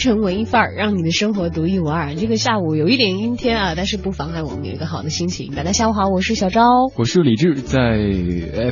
[0.00, 2.14] 京城文艺范儿，让你的生活独一无二。
[2.14, 5.52] 这个下午有一点阴天啊，但是不妨碍我们有一个好的心情。
[5.54, 6.62] 大家下午好，我是小昭，
[6.96, 7.98] 我是李志，在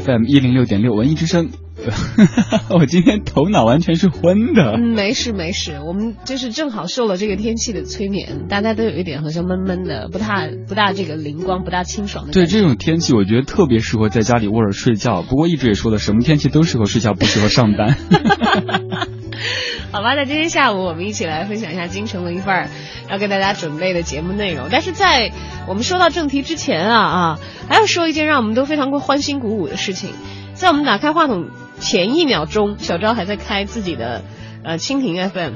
[0.01, 1.51] FM 一零六点六文艺之声。
[2.75, 4.73] 我今天头脑完全是昏的。
[4.79, 12.33] 嗯，没事没事，我们就是正好受了这个天气的催眠，大家都有一点好像闷闷的，不大不大这个灵光，不大清爽的。
[12.33, 15.21] 对这种天气，我觉得特别适合在家里窝着睡觉。
[15.21, 17.99] 不过一直也说了，什么天气都适合睡觉，不适合上班。
[19.93, 22.69] 好吧，那今天下午我们一起来分享一下京城文艺范儿
[23.11, 24.69] 要给大家准备的节目内容。
[24.71, 25.33] 但是在
[25.67, 30.11] 我们说到正题之前啊啊，还要说一件让我们都非常欢欣鼓舞的事情。
[30.55, 31.49] 在我们打开话筒
[31.79, 34.25] 前一秒钟，小昭还在开自己的
[34.65, 35.53] 呃蜻蜓 FM，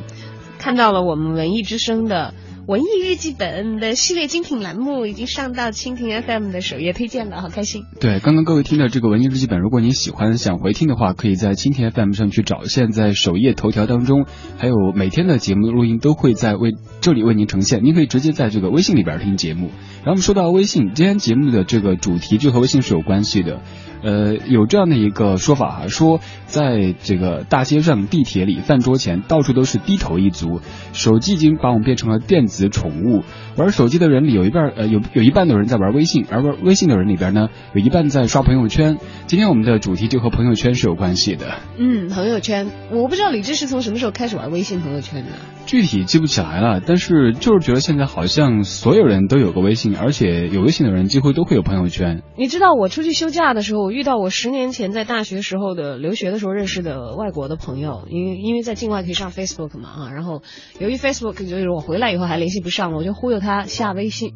[0.59, 2.35] 看到了我们文艺之声的。
[2.69, 7.83] 文艺日记本的系列精品栏目已经上到蜻蜓 FM 的首页推荐了，好开心。
[7.99, 14.27] 对，刚刚各位听的这个文艺日记本，如果您喜欢想回听的话，可以在蜻蜓 FM 上去找，现在首页头条当中，
[14.59, 19.71] 还有每天的节目录音都会在为这里为您呈现，您可以直接在这个微信里边听节目。
[19.97, 23.61] 然后我们说到微信，今天节目的这个主题就和微信是有关系的。
[24.03, 30.61] 呃，有这样的一个说法哈，说在这个大街上、地铁里、饭桌前，到处都是低头一族，
[30.93, 33.23] 手机已经把我们变成了电子宠物。
[33.57, 38.99] 玩手机的人里有一半，呃，有有一半的人在玩微信，而玩微信的人里边呢，有一半在刷朋友圈。
[39.27, 41.59] 今天我们的主题就和朋友圈是有关系的。
[41.79, 45.31] 嗯，朋友圈，我不知道李志是从什么时候开始玩微信朋友圈的，
[45.67, 52.23] 具体记不起来了，但是就是觉得现在好像所有人都有个微信，而且有微信的人几乎都会有朋友圈。
[52.37, 60.43] 你知道我出去休假的时候，我遇到我十年前在大学时候的留学的时候认识的外国的朋友，因为因为在境外可以上 Facebook 嘛啊，然后
[60.79, 64.33] 由于 Facebook 就是我回来以后还联系不上了，我就忽悠他下微信，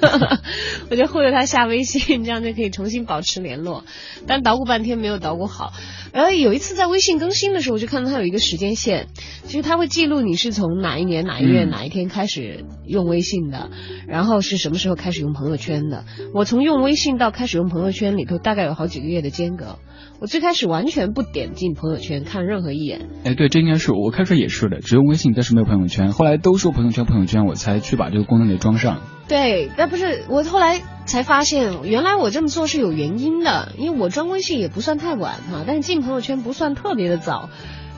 [0.90, 3.84] 我就忽悠他下微信，这样就可以重新保持联络。
[4.26, 5.72] 但捣鼓半天没有捣鼓好，
[6.12, 9.08] 然后有一次在微信更新的时候，我就看到他有一个时间线，
[9.44, 13.70] 其实他会记录你是从哪一年哪一月哪一天开始用微信的，
[14.08, 16.04] 然后是什么时候开始用朋友圈的。
[16.34, 19.78] 我从用微信到开始用朋友圈里头，大概有好几个月的间隔。
[20.20, 23.08] 我最开始完全不点进朋友圈看任何一眼。
[23.24, 26.12] 哎，对，这应该是我开始也是的，只用微信，但是没有朋友圈。
[26.12, 29.00] 后来都说朋友圈，朋友圈，我才去把这个功能给装上。
[29.28, 37.48] 对，那不是我后来才发现，原来我这么做是有原因的，因为我装微信也不算太晚哈，但是进朋友圈不算特别的早。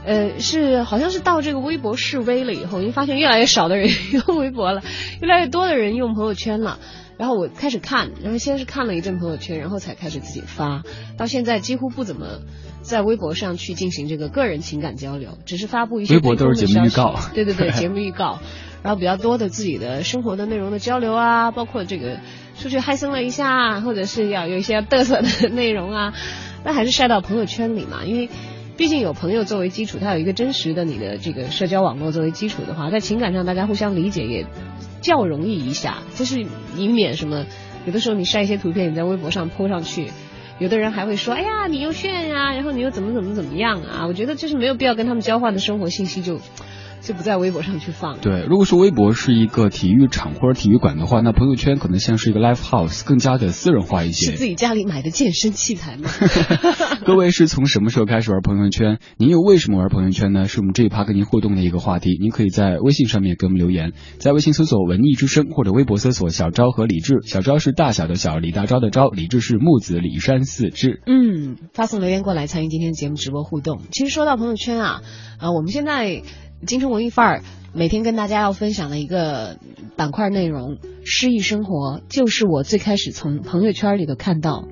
[0.05, 3.89] 呃，是好像是到这个微博示威了以后，因为发现越来越少的人
[4.27, 4.83] 用微博了，
[5.21, 6.79] 越来越多的人用朋友圈了。
[7.23, 10.83] 然后我开始看，然后先是看了一阵朋友圈，然后才开始自己发。
[11.17, 12.41] 到现在几乎不怎么
[12.81, 18.41] 在微博上去进行这个个人情感交流，只是发布一些微博都是节目预告，对对对， 节目预告。
[18.83, 22.19] 然后比较多的自己的生活的内容的交流啊，包括这个
[22.59, 26.15] 出去嗨森了一下，或者是要有一些嘚瑟的内容啊，
[26.65, 28.05] 那还是晒到朋友圈里嘛。
[28.05, 28.31] 因为
[28.83, 34.45] 毕竟有朋友作为基础，他有一个真实的你的这个社交网络作为基础的话，在情感上大家互相理解也。
[35.01, 36.45] 较容易一下，就是
[36.77, 37.47] 以免什么，
[37.87, 40.11] 有的时候你晒一些图片，你在微博上泼上去，
[40.59, 44.09] 有的人还会说，哎呀，你又炫呀，然后你又怎么怎么怎么样啊？
[44.09, 46.41] 我觉得就是没有必要跟他们交换的生活信息就。
[47.03, 48.19] 就不在微博上去放。
[48.21, 54.33] 对，如果说微博是一个体育场或者体育馆的话，那朋友圈可能像是一个 live house，更加的私人化一些。
[54.33, 56.09] 是自己家里买的健身器材吗？
[57.05, 58.99] 各位是从什么时候开始玩朋友圈？
[59.19, 60.45] 您又为什么玩朋友圈呢？
[60.45, 62.17] 是我们这一趴跟您互动的一个话题。
[62.21, 67.19] 您可以在微信上面给我们留言，在微信搜索“文艺之声”或者微博搜索“小昭和李志”。
[67.27, 71.01] 小昭是大小的小，李大钊的昭，李志是木子李山四志。
[71.07, 73.81] 嗯，发送留言过来参与今天节目直播互动。
[73.91, 75.03] 其实说到朋友圈啊，
[75.39, 76.23] 啊，我们现在。
[76.65, 77.43] 京城文艺范儿
[77.73, 79.59] 每天跟大家要分享的一个
[79.97, 84.69] 板块内容，诗意生活，就是我最开始从朋友圈里头看到，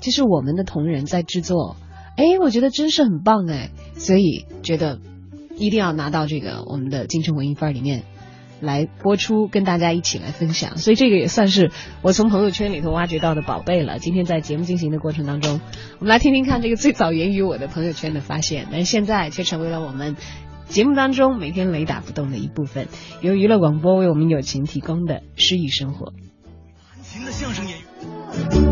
[0.00, 1.76] 就是我们的同仁在制作，
[2.16, 5.00] 哎，我觉得真是很棒哎，所以觉得
[5.56, 8.04] 一定要拿到这个我们的京城文艺范儿里面
[8.60, 11.72] 来播出，跟大家一起来分享，所以这个也算是
[12.02, 13.98] 我从朋友圈里头挖掘到的宝贝了。
[13.98, 15.60] 今天在节目进行的过程当中，
[15.98, 20.16] 我们来听听看这个最早源于我的朋友圈的发现，但现在却成为了我们。
[20.68, 22.88] 节目当中每天雷打不动的一部分，
[23.20, 26.12] 由娱乐广播为我们友情提供的诗意生活。
[26.94, 28.71] 弹琴的相声演员。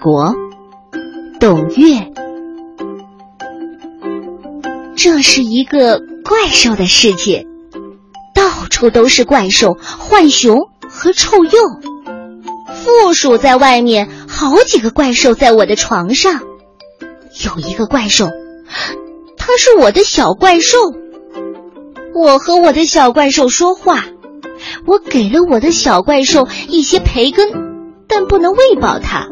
[0.00, 0.34] 国，
[1.38, 2.10] 董月。
[4.96, 7.46] 这是一个怪兽的世界，
[8.34, 11.58] 到处都是怪兽、浣熊和臭鼬。
[12.72, 16.40] 负鼠在外面，好几个怪兽在我的床上。
[17.44, 18.28] 有一个怪兽，
[19.36, 20.78] 它是我的小怪兽。
[22.14, 24.04] 我和我的小怪兽说话，
[24.86, 27.50] 我给了我的小怪兽一些培根，
[28.08, 29.28] 但不能喂饱它。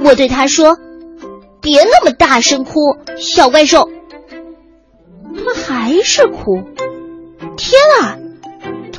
[0.00, 0.78] 我对他说
[1.60, 3.88] ：“别那么大声哭，小怪兽。”
[5.34, 6.62] 他还是哭。
[7.56, 8.16] 天啊，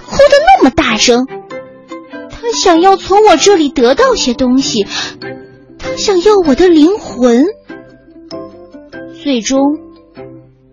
[0.05, 1.27] 哭的那么大声！
[2.29, 4.85] 他想要从我这里得到些东西，
[5.77, 7.45] 他想要我的灵魂。
[9.23, 9.59] 最终，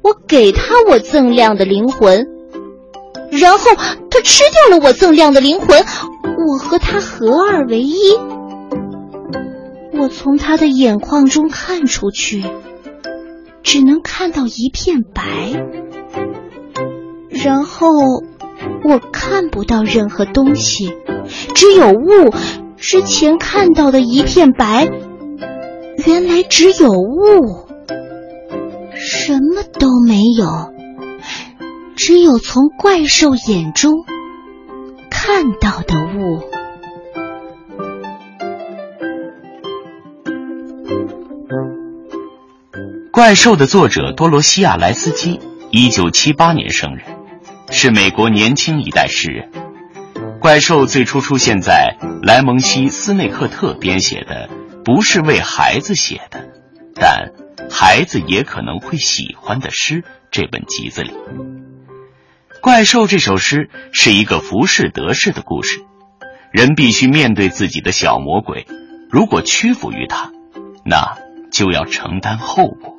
[0.02, 2.26] 我给他我锃亮的灵魂，
[3.31, 3.70] 然后
[4.11, 5.84] 他吃掉了我锃亮的灵魂，
[6.49, 7.96] 我和他合二为一。
[9.98, 12.44] 我从他的眼眶中看出去，
[13.62, 15.22] 只能看到一片白，
[17.31, 17.88] 然后
[18.84, 20.93] 我看不到任何东西，
[21.54, 22.32] 只有雾。
[22.76, 24.87] 之前看到的一片白，
[26.06, 27.66] 原来只有雾，
[28.94, 30.46] 什么都没有，
[31.96, 34.04] 只有从怪兽眼中
[35.10, 36.56] 看到的雾。
[43.16, 45.40] 怪兽的作者多罗西亚·莱斯基，
[45.70, 47.16] 一九七八年生人，
[47.70, 49.50] 是美国年轻一代诗人。
[50.38, 54.50] 怪兽最初出现在莱蒙西·斯内克特编写的
[54.84, 56.46] 《不是为孩子写的，
[56.94, 57.32] 但
[57.70, 61.14] 孩子也可能会喜欢的诗》这本集子里。
[62.60, 65.80] 怪兽这首诗是一个浮士德式的故事，
[66.52, 68.66] 人必须面对自己的小魔鬼，
[69.08, 70.32] 如果屈服于他，
[70.84, 71.16] 那
[71.50, 72.98] 就要承担后果。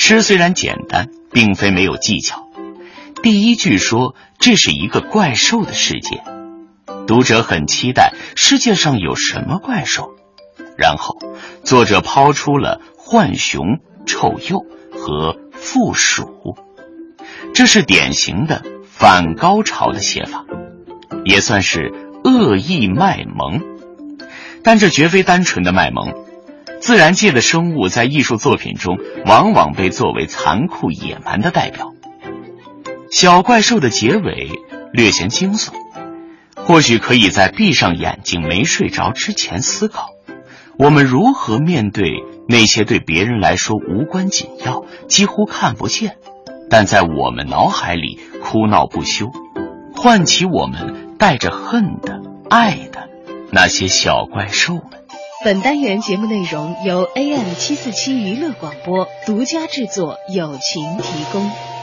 [0.00, 2.48] 诗虽然简单，并非没有技巧。
[3.20, 6.22] 第一句说这是一个怪兽的世界，
[7.08, 10.14] 读者很期待世界上有什么怪兽。
[10.78, 11.18] 然后，
[11.64, 16.56] 作者抛出了浣熊、臭鼬和负鼠，
[17.52, 20.44] 这是典型的反高潮的写法，
[21.24, 21.92] 也算是
[22.22, 23.60] 恶意卖萌。
[24.62, 26.14] 但这绝非单纯的卖萌。
[26.80, 31.92] 自然界的生物在艺术作品中往往被作为残酷野蛮的代表。
[33.10, 34.50] 小怪兽的结尾
[34.92, 35.70] 略显惊悚，
[36.54, 40.08] 或许可以在闭上眼睛没睡着之前思考：
[40.78, 42.10] 我们如何面对
[42.48, 46.16] 那些对别人来说无关紧要、几乎看不见，
[46.70, 49.30] 但在我们脑海里哭闹不休，
[49.96, 53.08] 唤起我们带着恨的、爱的
[53.50, 54.97] 那些小怪兽们。
[55.48, 61.77] 本单元节目内容由 AM 七四七娱乐广播独家制作，友情提供。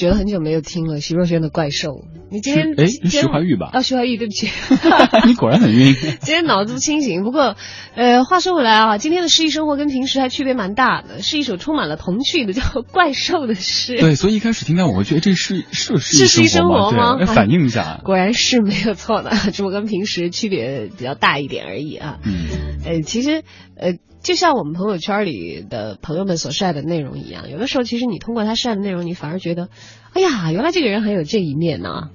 [0.00, 1.90] 觉得很久没有听了徐若瑄的《怪兽》？
[2.30, 3.68] 你今天哎，徐怀钰吧？
[3.70, 4.48] 啊，徐怀钰，对不起，
[5.28, 5.94] 你果然很晕。
[6.24, 7.22] 今天脑子不清醒。
[7.22, 7.54] 不过，
[7.94, 13.98] 呃，话说回来啊，今天的诗意生活跟平时还区别蛮大的，是一首充满了童趣的叫《怪兽》的诗。
[13.98, 17.16] 对，所以一开始听到我觉得这是是是诗意生活吗？
[17.18, 22.18] 来，反应一下，果然是没有错的，只不过跟平时区别比较大一点而已啊。
[22.24, 22.46] 嗯，
[22.84, 23.42] 呃，其实，
[23.76, 23.94] 呃。
[24.22, 29.70] 就像我们朋友圈里的朋友们所晒的内容一样，有的时候其实你通过他晒的内容，你反而觉得，
[30.12, 32.10] 哎呀，原来这个人还有这一面呢。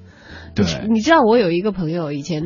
[0.56, 2.42] 对，你知道我有一个朋友，以前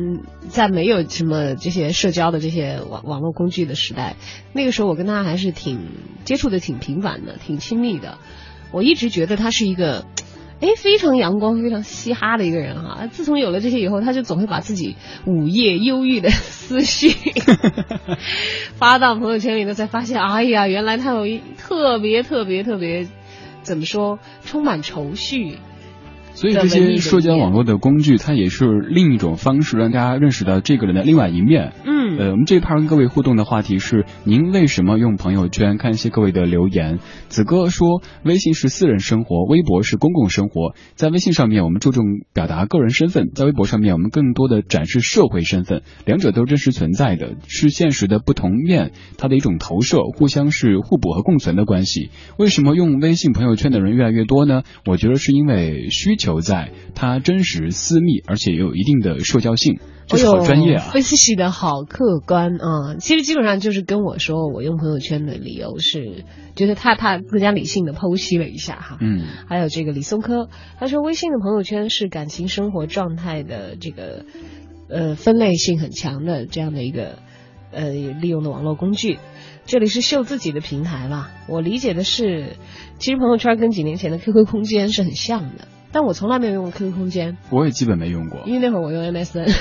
[0.48, 4.16] 在没有什么这些社交的这些网网络工具的时代，
[4.52, 5.80] 那个时候我跟他还是挺
[6.24, 8.18] 接触的挺频繁的，挺亲密的。
[8.72, 10.04] 我一直觉得他是一个。
[10.60, 13.06] 哎，非常阳光、非常嘻哈的一个人哈。
[13.06, 17.14] 自从有了这些以后，他就总会把自己午夜忧郁的思绪
[18.76, 23.08] 发到朋友圈里头，才发现，哎呀，原来他有一特别特别特别，
[23.62, 25.56] 怎么说，充满愁绪。
[26.40, 31.74] 所以这些社交网络的工具，它也是另一种方式，让大家认识到这个人的另外一面。
[31.84, 35.78] 嗯，呃，我们这一趴跟各位互动的话题是：您为什么用朋友圈？
[35.78, 36.98] 看一些各位的留言。
[37.28, 40.74] 子哥说，微信是私人生活，微博是公共生活。
[40.94, 45.82] 在微信上面，我们注重表达个人身份；在微博上面，我们更多的展示社会身份。
[46.04, 52.10] 两者都真实存在的，是现实的不同面，它的一种投射，互相是互补和共存的关系。
[52.38, 54.62] 为什么用微信朋友圈的人越来越多呢？
[54.86, 56.40] 我觉得是因为需求。
[56.40, 59.78] 在它真实、私密，而且有一定的社交性，
[60.10, 60.90] 就是好专业啊！
[60.92, 62.96] 分析的好客观啊！
[62.98, 66.24] 其实基本上就是跟我说，我用朋友圈的理由是，
[66.56, 68.98] 觉得他他更加理性的剖析了一下哈。
[69.00, 70.48] 嗯，还有这个李松科，
[70.80, 74.24] 他说微信的朋友圈是感情生活状态的这个
[74.88, 77.18] 呃分类性很强的这样的一个
[77.70, 79.18] 呃利用的网络工具。
[79.66, 81.30] 这里是秀自己的平台吧？
[81.46, 82.56] 我理解的是，
[82.98, 85.68] 其实朋友圈跟几年前的 QQ 空间是很像的。
[85.92, 89.48] 但我从来没有用过 QQ 空间，我也基本没用过，因为那会儿我用 MSN，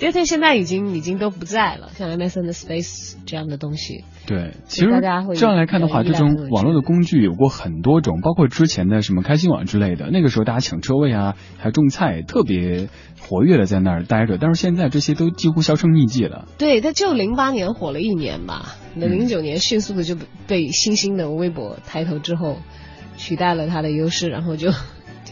[0.00, 4.04] 因为它现在已经已经都不在了，像 MSN 的 Space 这样的东西。
[4.26, 12.88] 对，其实这样来看的话，这种网络的工具有过很多种，包括之前的什么开心网之类的，那个时候大家抢车位啊，还种菜，特别
[13.20, 14.38] 活跃的在那儿待着。
[14.40, 16.46] 但是现在这些都几乎销声匿迹了。
[16.56, 22.56] 对，它就零八年火了一年吧，那零九年迅速的就被新兴的微博抬头之后。
[23.20, 24.72] 取代了它的优势，然后就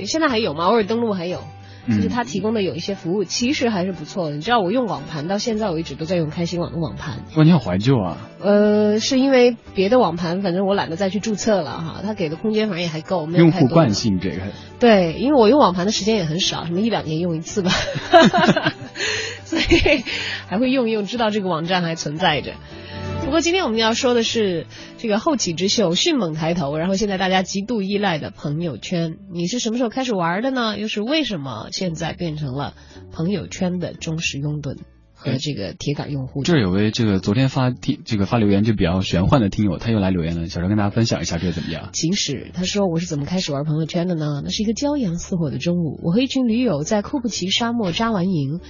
[0.05, 0.67] 现在还有吗？
[0.67, 1.43] 偶尔登录还有，
[1.89, 4.37] 就是它提供的有一些服务，其实还是不错的。
[4.37, 7.25] 你知道我用网盘到现在我一直都在用开心网的网盘。
[7.37, 8.19] 哇，你好怀旧啊！
[8.41, 12.01] 呃，是因为别的网盘，反正我懒得再去注册了哈。
[12.05, 14.37] 它给的空间反正也还够，没有用户惯性这个。
[14.79, 17.73] 对，因为我用网盘的时间也很少，什么一两年用一次吧，
[19.45, 20.05] 所以
[20.47, 22.53] 还会用一用，知道这个网站还存在着。
[23.29, 24.67] 不过今天我们要说的是
[24.97, 30.79] 这个后起之秀迅猛抬头，然后现在大家极度依赖的朋友圈，你是什么时候开始玩的呢？
[30.79, 32.73] 又是为什么现在变成了
[33.13, 34.79] 朋友圈的忠实拥趸
[35.13, 36.43] 和这个铁杆用户？
[36.43, 41.91] 这儿有位这个昨天发听这个发留言就比较玄幻的听友，他又来留言了，小张跟大家分享一下这个怎么样？
[41.93, 44.41] 秦始他说我是怎么开始玩朋友圈的呢？
[44.43, 48.63] 那是一个骄阳似火的中午，我和一群驴友在库布齐沙漠扎完营，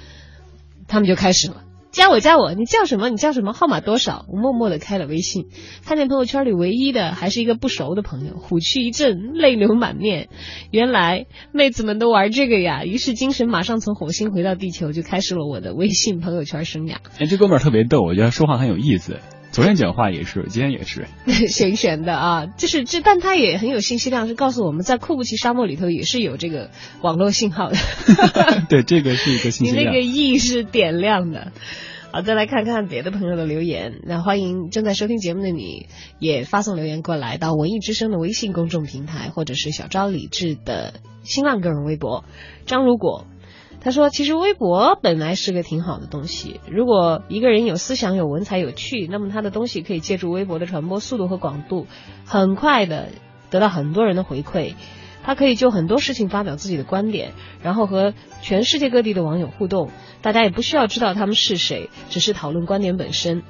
[0.88, 1.62] 他们就开始了。
[1.90, 3.08] 加我加我，你叫什么？
[3.08, 3.52] 你叫什么？
[3.52, 4.26] 号码多少？
[4.28, 5.46] 我默默的开了微信，
[5.84, 10.28] 看见朋友圈里唯一的还是一个不熟的朋友，虎躯一震，泪流满面。
[10.70, 12.84] 原来妹子们都玩这个呀！
[12.84, 16.96] 于是精神马上从火星回到地球，就开始了我的微信朋友圈生涯。
[17.18, 19.18] 哎，这哥们儿特别逗，我觉得说话很有意思。
[19.50, 21.06] 昨天讲话也是，今天也是，
[21.48, 27.76] 玄玄的啊，就是这，但他也很有信息量，是告诉我们在库布齐沙漠里头也是有这个网络信号的。
[28.68, 29.84] 对，这个是一个信息量。
[29.84, 31.52] 你那个 E 是点亮的。
[32.12, 34.00] 好，再来看看别的朋友的留言。
[34.04, 35.86] 那欢迎正在收听节目的你，
[36.18, 42.24] 也发送留言过来到文艺之声的微信公众平台，或者是小昭李智的新浪个人微博。
[42.66, 43.26] 张如果。
[43.80, 46.60] 他说：“其实微博本来是个挺好的东西。
[46.68, 51.86] 如果一个人有思想、有文采、有趣，那么他的东西可以借助微博的传播速度和广度，
[52.26, 53.08] 很快的
[53.50, 54.74] 得到很多人的回馈。
[55.22, 57.32] 他可以就很多事情发表自己的观点，
[57.62, 59.90] 然后和全世界各地的网友互动。
[60.22, 63.42] 大家也不需要知道他们是谁，只是讨论观点本身。”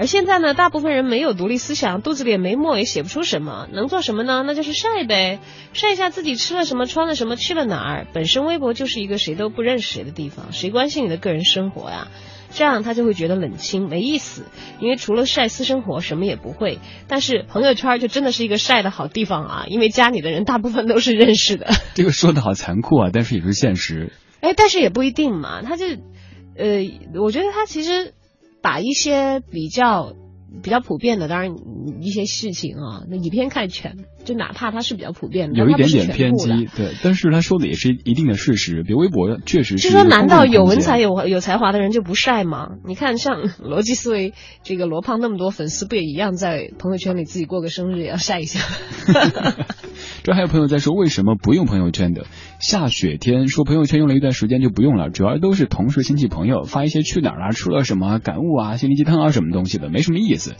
[0.00, 4.42] 而现在呢，大部分人没有独立思想，肚子里也没墨，也写不出什么，能做什么呢？
[4.46, 5.40] 那就是晒呗，
[5.74, 8.06] 晒一下自己吃了什么，穿了什么，去了哪儿。
[8.14, 12.08] 本身微博就是一个谁都不认识谁的地方，谁关心你的个人生活呀？
[12.50, 14.46] 这样他就会觉得冷清没意思，
[14.80, 16.78] 因为除了晒私生活，什么也不会。
[17.06, 21.66] 但是朋友圈就真的是一个晒的好地方啊，因为加你的人大部分都是认识的。
[21.92, 24.14] 这个说的好残酷啊，但是也是现实。
[24.40, 25.84] 哎，但是也不一定嘛，他就，
[26.56, 28.14] 呃，我觉得他其实。
[28.62, 30.14] 把一些比较
[30.62, 31.54] 比较普遍的，当然
[32.00, 42.68] 一些事情啊，那以偏概全，就哪怕它是比较普遍的，有一点点偏激，对，但是他说的也是一定的事实，比如微博确实是就说难道有文采有有才华的人就不晒吗？
[42.86, 48.60] 你看像逻辑思维这个罗胖那么多粉丝，不也一样在朋友圈里自己过个生日也要晒一下？
[50.22, 52.26] 这还有朋友在说，为什么不用朋友圈的？
[52.60, 60.56] 下雪天说朋友圈用了一段时间就不用了，主要都是同事、亲戚、朋友发一些去哪儿啊、吃了什么、感悟啊、心灵鸡汤啊什么东西的，没什么意思。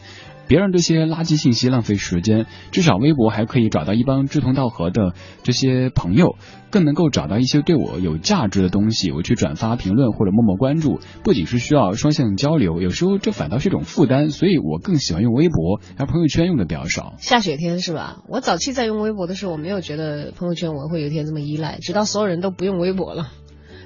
[0.47, 6.35] 别让这些垃圾信息浪费时间，至少微博还可以找到一帮志同道合的这些朋友，
[6.69, 10.99] 更能够找到一些对我有价值的东西，我去转发、评论或者默默关注。
[11.23, 17.13] 不仅是需要双向交流，有时候这反倒是一种负担，所以我更喜欢用微博，而朋友圈用的比较少。
[17.19, 18.17] 下雪天是吧？
[18.27, 23.27] 我早期在用微博的时候，我没有觉得朋友圈我会有一天这么依赖，直到所有人都不用微博了。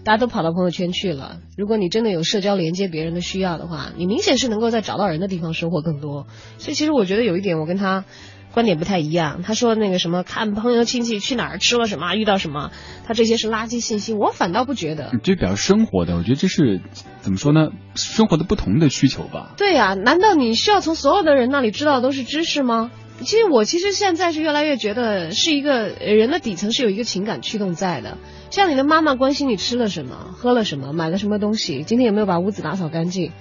[0.06, 1.40] 大家都跑到朋友圈去了。
[1.58, 6.28] 如果你真的有社交连接别人的需要的话，你明显是能够在找到人的地方收获更多。
[6.60, 8.06] 所以其实我觉得有一点我跟他
[8.54, 9.42] 观点不太一样。
[9.42, 12.70] 他说那个什么看朋友亲戚去哪儿吃了什么遇到什么，
[13.04, 15.12] 他这些是垃圾信息，我反倒不觉得。
[15.24, 16.82] 这比较生活的，我觉得这是
[17.22, 17.70] 怎么说呢？
[17.96, 19.54] 生活的不同的需求吧。
[19.58, 22.92] 对呀、难道你需要从所有的人那里知道的都是知识吗？
[23.22, 28.18] 其实我其实现在是越来越觉得，是一个人的底层是有一个情感驱动在的。
[28.52, 33.32] 像你的妈妈关心你吃了什么、喝了什么、买了什么东西，今天有没有把屋子打扫干净，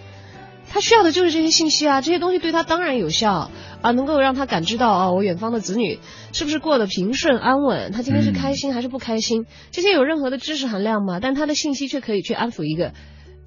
[0.70, 2.00] 她需要的就是这些信息啊。
[2.00, 3.50] 这些东西对她当然有效
[3.82, 5.98] 啊，能够让她感知到啊，我远方的子女
[6.32, 11.18] 是不是过得平顺安稳，他今天是开心还是不开心，这些有任何的知识含量吗？
[11.20, 12.92] 但他的信息却可以去安抚一个。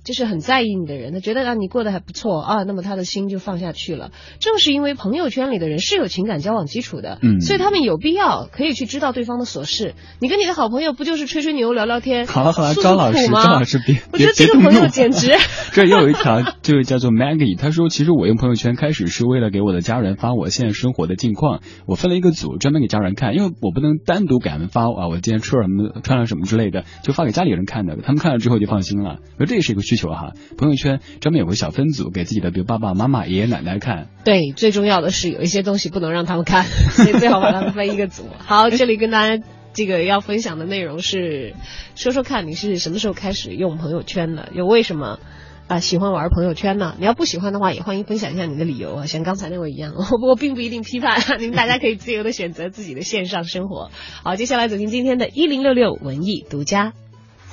[0.07, 4.11] 就是很在意你的人，他觉得啊你过得还不错啊，那么他的心就放下去了。
[4.39, 9.95] 正是因为朋友圈里的人是有情感交往基础的，嗯所以他们有必要可以去知道对方的琐事。
[10.21, 15.35] 你跟你的好朋友不就是吹吹牛、聊聊天，好了好了，张老师，张老师别我觉得别这个朋友简直
[15.73, 29.17] 这又有一条，这位叫做 Maggie，他说，其实我用朋友圈开始是为了给我的家人发我现在生活的近况，我分了一个组专门给家人看，因为我不能单独给他们发啊，我今天吃了什么，穿了什么之类的，就发给家里人看的，他们看了之后就放心了。
[29.37, 34.07] 而这也是一个需求哈，朋友圈专门有个小分组给自己的，比如爸爸妈妈、爷爷奶奶看。
[34.23, 36.63] 对，最重要的是有一些东西不能让他们看，
[36.95, 38.23] 所以最好把他们分一个组。
[38.37, 41.53] 好，这里跟大家这个要分享的内容是，
[41.95, 45.19] 说说看你是什么时候开始用朋友圈的，又为什么？
[45.67, 46.95] 啊，喜欢玩朋友圈呢？
[46.97, 49.95] 你要不喜欢的话，也欢迎分享一下你的理由啊，像刚才那位一样。
[49.97, 53.91] 我我并不一定批判，您大家可以自由的选择自己的线上生活。
[54.23, 56.93] 好，接下来走进今天的一零六六文艺独家。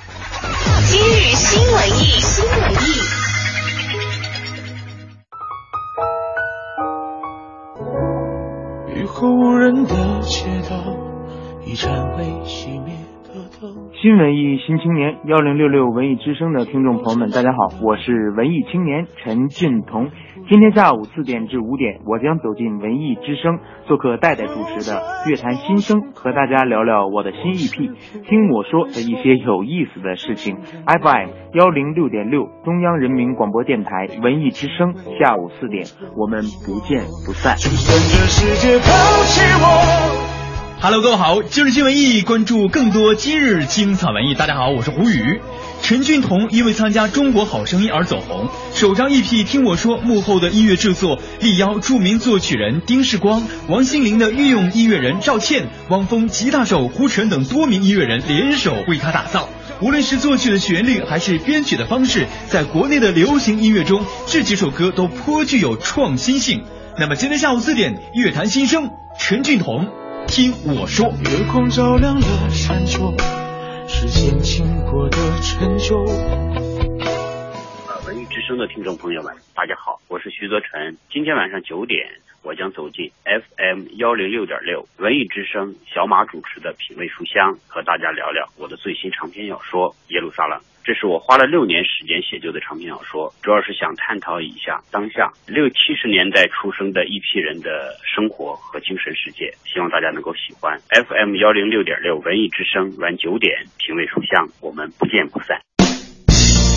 [0.07, 2.75] 今日新文艺，新文艺。
[8.93, 10.77] 雨后无人的街道，
[11.65, 13.89] 一盏未熄灭的灯。
[13.99, 20.11] 新文艺新青年幺零六六文艺之声的听众朋友们，大家好，我是文艺青年陈俊彤。
[20.47, 27.91] 今天下午四点至五点，我将走进文艺之声，做客戴戴主持的《乐坛新生》，和大家聊聊我的新 EP，
[28.27, 30.57] 听我说的一些有意思的事情。
[30.85, 37.55] FM 幺零六点六，中央人民广播电台文艺之声，下午四点，我们不见不散。
[37.57, 38.85] 就算这世界抛
[39.25, 40.24] 弃我。
[40.81, 44.35] Hello，各位好，今日新闻艺，关注更多今日精彩文艺。
[44.35, 45.39] 大家好，我是胡宇。
[45.81, 59.49] 陈俊彤因为参加《中国好声音》而走红，首张 EP《听我说》幕后的音乐制作力邀著名作曲人丁世光、王心凌的御用音乐人赵倩、汪峰吉他手胡晨等多名音乐人联手为他打造。
[59.81, 66.63] 无论是作曲的旋律，还是编曲的方式，在国内的流行音乐中，这几首歌都颇具有创新性。
[66.99, 69.87] 那么今天下午四点，乐坛新生陈俊彤，
[70.27, 71.07] 听我说。
[71.23, 73.13] 月光照亮了山丘，
[73.87, 75.97] 时间经过的陈旧。
[77.87, 80.97] 呃，文艺之声的听众朋友们，大家好，我是徐泽辰。
[81.11, 81.99] 今天晚上九点，
[82.45, 90.59] 我将走进 FM 幺零六点六文艺之声小马主持的品味书香，和大家聊聊我的最新长篇小说《耶路撒冷》。
[90.83, 100.79] 这是我花了六年时间写就的长篇小说，主要是想探讨一下当下六七十年代出生的一批人的生活和精神世界，希望大家能够喜欢。
[100.93, 105.59] FM 幺零六点六文艺之声，晚九点品味书香，我们不见不散。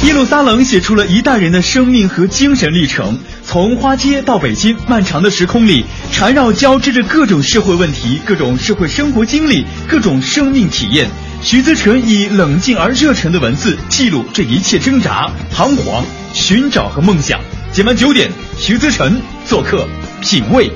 [0.04, 11.08] 耶路撒冷写出了一代人的生命和精神历程，从花街到北京，漫长的时空里缠绕交织着各种社会问题、各种社会生活经历、各种生命体验。
[11.42, 17.40] 徐子晨以冷静而热忱的文字记录这一切挣扎、彷徨、寻找和梦想。
[17.72, 19.86] 今晚九点，徐子晨做客
[20.20, 20.70] 品味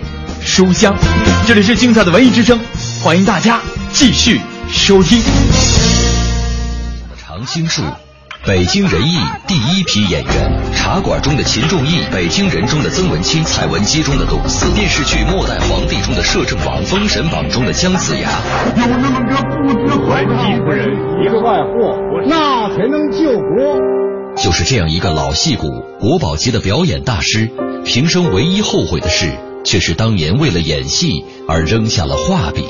[0.45, 0.95] 书香，
[1.47, 2.61] 这里是精彩的文艺之声，
[3.03, 3.61] 欢迎大家
[3.93, 5.23] 继续收听。
[7.19, 7.83] 常青树，
[8.45, 9.15] 北京人艺
[9.47, 18.29] 第一批演员，茶馆中的秦仲义，北京人中的曾文清，蔡文姬中的董四，电视剧《末代皇帝》中的摄政王，《封神榜》中的姜子牙。
[18.77, 20.89] 有那么个不知怀季夫人
[21.25, 23.79] 一个外货，那才能救国。
[24.37, 25.69] 就是这样一个老戏骨，
[26.01, 27.49] 国宝级的表演大师，
[27.85, 29.31] 平生唯一后悔的事，
[29.65, 32.65] 却是当年为了演戏而扔下了画笔。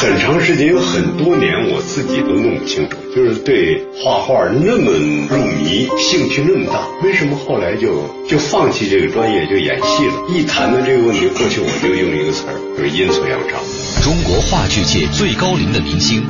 [0.00, 4.90] 很长时间，有很多年，我自己都弄不清楚，就是对画画那么
[5.28, 10.14] 入迷，兴趣那么大，为什么后来就就放弃这个专业，就演戏了？
[10.30, 13.58] 一谈到这个问题，过去我就用一个词儿，就是阴错阳差。
[14.02, 16.22] 中国话剧界最高龄的明星，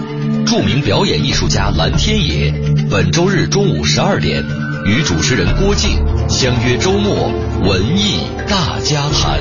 [0.45, 2.53] 著名表演艺术家蓝天野，
[2.91, 4.45] 本周日中午十二点，
[4.85, 5.93] 与主持人郭靖
[6.29, 7.15] 相约周末
[7.63, 9.41] 文艺大家谈。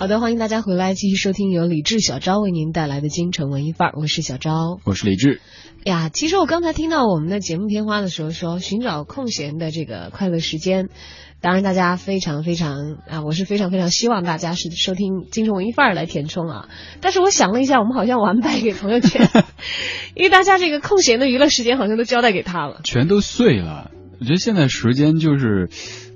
[0.00, 5.42] 好的，欢迎大家回来继续收听由李志、小昭为您带来的京城文艺范儿，我是小昭，我是李志。
[5.84, 10.88] 呀，其实我刚才听到我们的节目片花的时候说，寻找空闲的这个快乐时间。
[11.42, 16.70] 当然，大家非常非常啊，我是非常非常希望大家是收听京城文艺范儿来填充啊。
[17.02, 19.28] 但是我想了一下，我们好像完败给朋友圈，
[20.16, 23.90] 因为大家这个空闲的娱乐时间好像都交代给他了，全都碎了。
[24.18, 25.68] 我觉得现在时间就是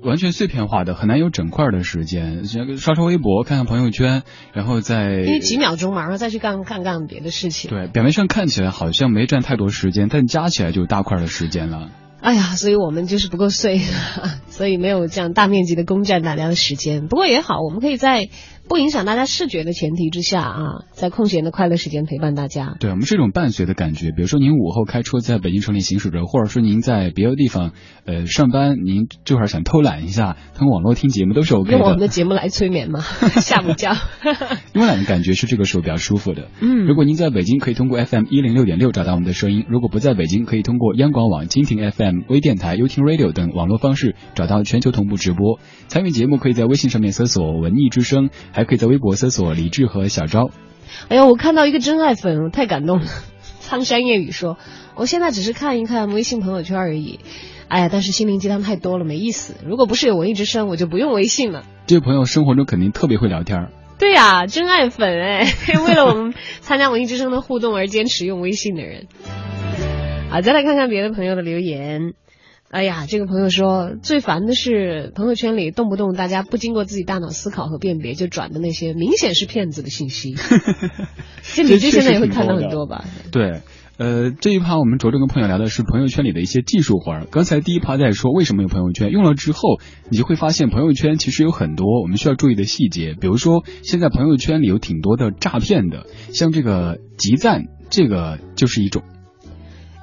[0.05, 2.45] 完全碎片化的，很难有整块的时间。
[2.77, 7.69] 刷刷微博，看看朋友圈，然后再因为几秒钟嘛，然后再去干干干别的事情。
[7.69, 11.89] 对，表面上看起来好像没占太多时间，但加起来就大块的时间了。
[12.21, 13.81] 哎呀，所以我们就是不够碎，
[14.47, 17.07] 所以没有这样大面积的攻占大家的时间。
[17.07, 18.29] 不过也好，我们可以在。
[18.67, 20.59] 不影响大家视觉的前提之下啊，
[20.91, 22.75] 在空闲的快乐时间陪伴大家。
[22.79, 24.09] 对我们是一种伴随的感觉。
[24.11, 27.71] 比如说您午后开车在北京城里行驶着，或者说您在别的地方
[28.05, 31.77] 呃上班，您这会儿想偷懒一下，通过网络听节目都是 OK 的。
[31.77, 33.01] 用我们的节目来催眠吗？
[33.01, 33.93] 下午觉。
[34.73, 36.49] 慵懒的感觉是这个时候比较舒服的。
[36.59, 36.85] 嗯。
[36.85, 45.59] 如果您在北京，可以通过 FM 一零六点六找到我们的声音；如果不在北京，可以通过央广网、蜻蜓 FM、微电台、优听 Radio 等网络方式找到全球同步直播。
[45.87, 49.29] 参与节目可以在微信上面搜索“文艺之声”，还可以在微博搜。
[49.29, 50.49] 索李志和小昭，
[51.09, 53.05] 哎呀，我看到一个真爱粉，太感动了。
[53.59, 54.57] 苍山夜雨说
[54.95, 57.19] ：“我现在只是看一看微信朋友圈而已。”
[57.67, 59.55] 哎呀，但是心灵鸡汤太多了，没意思。
[59.67, 61.63] 如果不是有文艺之声，我就不用微信了。
[61.85, 63.69] 这位朋友生活中肯定特别会聊天。
[63.99, 65.47] 对呀，真爱粉哎，
[65.87, 69.07] 为了我们参加文艺之声的互动而坚持用微信的人。
[70.29, 72.13] 好，再来看看别的朋友的留言。
[72.75, 80.35] 哎呀，这个朋友说最烦的是朋友圈里动不动大家不经过自己大脑思考和辨别就转的那些明显是骗子的信息。
[81.55, 83.05] 这你这现在也会看到很多吧？
[83.31, 83.61] 对，
[83.97, 87.27] 呃，这一趴我们着重跟朋友聊的是朋友圈里的一些技术活儿。
[87.31, 99.01] 刚才第一趴在说为什么有朋友圈，用了之后你就会发现朋友圈其实有很多我们需要注意的细节，比如说现在朋友圈里有挺多的诈骗的，像这个集赞，这个就是一种。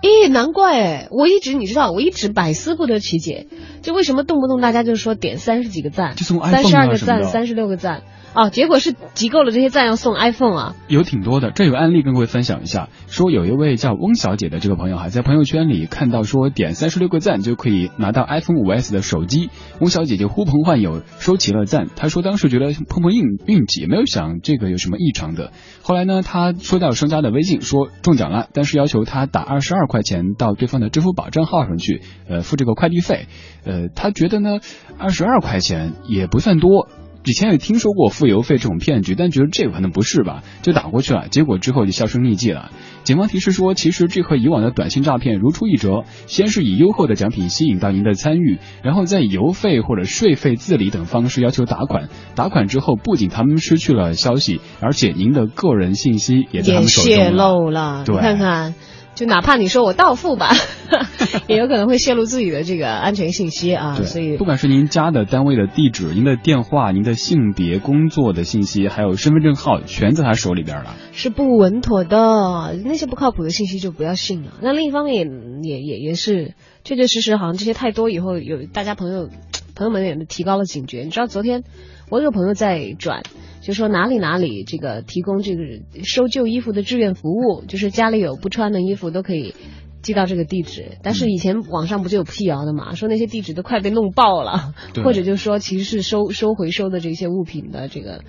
[0.03, 1.09] 咦，难怪哎！
[1.11, 3.47] 我一直你知道，我一直百思不得其解，
[3.83, 8.03] 就为什么动不动大家就说点三十几个赞，三十二个赞，三十六个赞。
[8.35, 10.75] 哦，结果是集够了这些赞要送 iPhone 啊？
[10.89, 12.89] 有挺多的，这有案例跟各位分享一下。
[13.07, 21.89] 说有一位叫翁小姐的这个朋友哈，在朋友圈里看到说点三十六个赞就可以拿到 iPhone 五 S 的手机，翁小姐就呼朋唤友收齐了赞。
[21.95, 25.53] 她说当时觉得碰碰运运气，没有想这个有什么异常的。
[25.83, 33.27] 后来呢，她收到商家的微信说中奖了，但是要求她打二十二块钱到对方的支付宝账号上去，呃，付这个快递费。
[33.65, 34.61] 呃，她觉得呢，
[34.97, 36.89] 二十二块钱也不算多。
[37.25, 41.29] 以前也听说过付邮费这种骗局，但觉得这个可能不是吧，就打过去了。
[41.29, 42.71] 结果之后就销声匿迹了。
[43.05, 52.09] 警方提示说，其实这和以往的短信诈骗如出一辙，先是以优厚的奖品吸引到您的参与，然后再以邮费或者税费自理等方式要求打款。
[52.35, 58.05] 打款之后，不仅他们失去了消息，而且您的个人信息也在他们手中泄露了。
[58.05, 58.75] 对，看看。
[59.23, 60.51] 就哪怕你说我到付吧，
[61.47, 63.95] 也有可能会泄露自己的这个安全信息啊。
[64.03, 70.97] 所以，不管是您家的单位的地址、您的电话、您的性别、工作的信息，还有身份证号，全在他手里边了。
[71.13, 74.55] 是不稳妥的，那些不靠谱的信息就不要信了。
[74.61, 75.25] 那另一方面也
[75.63, 79.29] 也也也是确确实实，好像这些太多以后，有大家朋友
[79.77, 81.03] 朋友们也提高了警觉。
[81.03, 81.63] 你知道，昨天
[82.11, 83.23] 我有个朋友在转。
[83.63, 85.63] 就说哪里哪里这个提供这个
[86.05, 89.55] 收旧衣服的志愿服务，就是家里有不穿的衣服都可以
[90.03, 90.99] 寄到这个地址。
[91.03, 98.23] 但是以前网上不就有辟谣的嘛，说那些地址都快被弄爆了，或者就说其实是收收回收的这些物品的这个。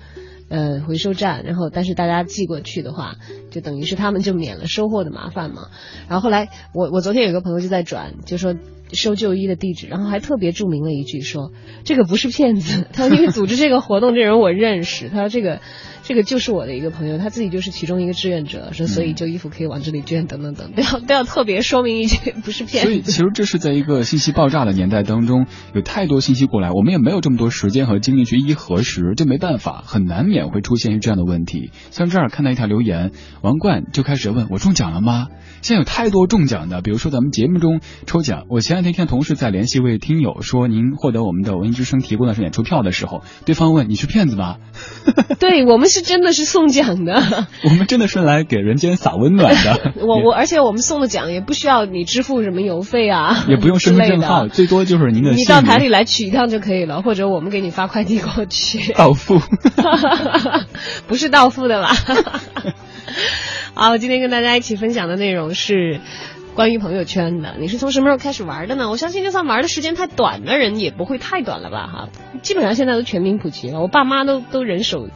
[0.50, 3.16] 呃，回收站，然后但是大家寄过去的话，
[3.50, 5.68] 就等于是他们就免了收货的麻烦嘛。
[6.06, 8.54] 然后后来我我昨天有个朋友就在转，就说
[8.94, 11.52] 收旧衣的地址，然后还特别注明了一句说
[11.84, 15.60] 这个不是骗子，他说因为组织这个活动这人我认识，他说这个
[16.06, 22.90] 这个就是我的一个朋友，他自己就是其中一个志愿者，说所以旧衣服可以往这里捐等等等，都要都要特别说明一句不是骗子。
[22.90, 31.70] 所以其实这是在一个信息爆炸的年代当中，有太多信息过来，我们也没有这么多时间和精力去一一核实，这没办法，很难免会出现这样的问题。
[31.90, 35.28] 像这儿看到一条留言，王冠就开始问我中奖了吗？
[35.62, 44.58] 现在有太多中奖的，比如说咱们节目中抽奖，我前两天听同事在联系一位听友说，您获得我们的文艺之声提供的是演出票的时候，对方问你是骗子吗？
[45.40, 49.92] 对我们是真的是送奖的， 我们真的是来给人间撒温暖的。
[50.04, 55.30] 我我而且我们送的奖也不需要你支付什么邮费啊， 也不用身份证号，最多就是您的。
[55.30, 58.92] 你到台里来取一趟就可以了，或者我们给你发快递过去。
[58.94, 59.40] 到付，
[61.06, 61.94] 不是到付的啦。
[63.74, 66.00] 好，今天跟大家一起分享的内容是
[66.56, 67.54] 关于朋友圈的。
[67.60, 68.90] 你是从什么时候开始玩的呢？
[68.90, 71.86] 我相信就算玩的时间太短的人，也不会太短了吧？
[71.86, 72.08] 哈，
[72.42, 73.80] 基本上现在都全民普及了。
[73.80, 75.08] 我爸妈都都人手，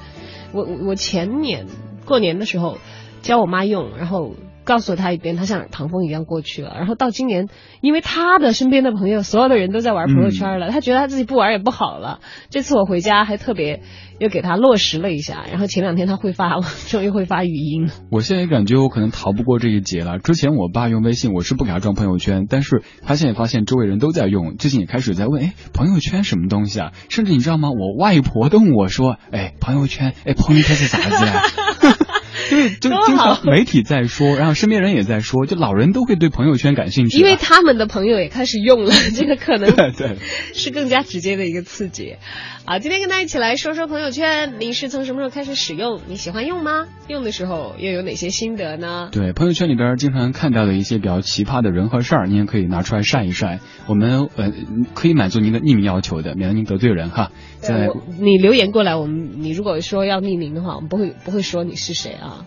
[0.52, 1.66] 我我前年
[2.04, 2.78] 过年的时候
[3.22, 4.34] 教我妈用，然后。
[4.68, 6.74] 告诉了他一遍，他像唐风一样过去了。
[6.76, 7.48] 然后到今年，
[7.80, 12.20] 因为他的身边的朋友，所有的人都在玩朋友圈了，他觉得他自己不玩也不好了。
[12.50, 13.80] 这次我回家还特别
[14.18, 15.46] 又给他落实了一下。
[15.50, 17.88] 然后前两天他会发了，终于会发语音。
[18.10, 20.18] 我现在感觉我可能逃不过这一劫了。
[20.18, 26.92] 之前我爸用微信，我是不给他装朋友圈，但是他现在发现周围人都在用，最近也开始在问，哎，朋友圈什么东西啊？
[27.08, 27.70] 甚至你知道吗？
[27.70, 31.42] 我外婆都问我说，哎，朋友圈，哎，朋友圈是啥子呀？
[32.50, 40.16] 因 为就经常媒体在说，然后身边人也在说，就老人都会对朋友圈感兴趣，因为他们的朋友也开始用了，这个可能 对
[40.54, 42.16] 是更加直接的一个刺激。
[42.64, 46.00] 啊，今天跟大家一起来说说朋友圈，你是从什么时候开始使用？
[46.06, 46.86] 你喜欢用吗？
[47.08, 49.08] 用的时候又有哪些心得呢？
[49.10, 53.60] 对，朋友圈里边经常看到的一些比较奇葩的人和事儿，您也可以拿出来晒一晒。
[53.86, 54.52] 我们呃
[54.94, 57.30] 可以满足您的匿名要求的，免得您得罪人哈。
[57.60, 57.88] 在
[58.20, 62.37] 你留言过来，我们你如果说要匿名的话，我们不会不会说你是谁啊。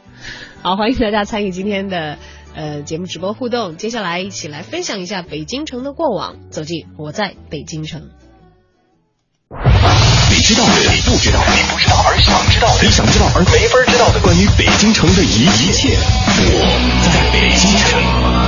[0.61, 2.17] 好，欢迎大家参与今天的
[2.55, 3.77] 呃节目直播互动。
[3.77, 8.09] 接下来一起来分享一下北京城的过往，走进我在北京城。
[10.29, 16.61] 你知道的，你不知道，你不知道而想知道的，你想知道而没法知道的，关于北京城的一一切，我
[17.03, 18.40] 在北京城。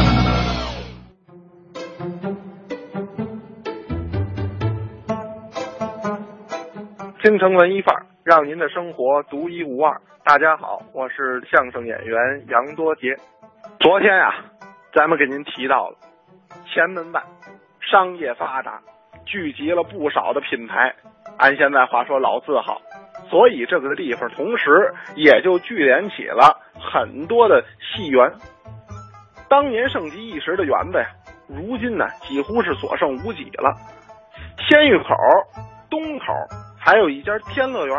[7.24, 9.98] 京城文艺范儿，让您的生活独一无二。
[10.26, 13.16] 大家好，我是相声演员杨多杰。
[13.80, 14.44] 昨天呀、
[14.94, 15.96] 咱们给您提到了
[16.66, 17.24] 前门外
[17.80, 18.82] 商业发达，
[19.24, 20.94] 聚集了不少的品牌，
[21.38, 22.82] 按现在话说老字号，
[23.30, 28.34] 所以这个地方同时也就聚敛起了很多的戏园。
[29.48, 31.08] 当年盛极一时的园子呀，
[31.48, 33.74] 如今呢几乎是所剩无几了。
[34.68, 35.16] 鲜芋口、
[35.90, 36.26] 东口。
[36.86, 37.98] 还有一家天乐园，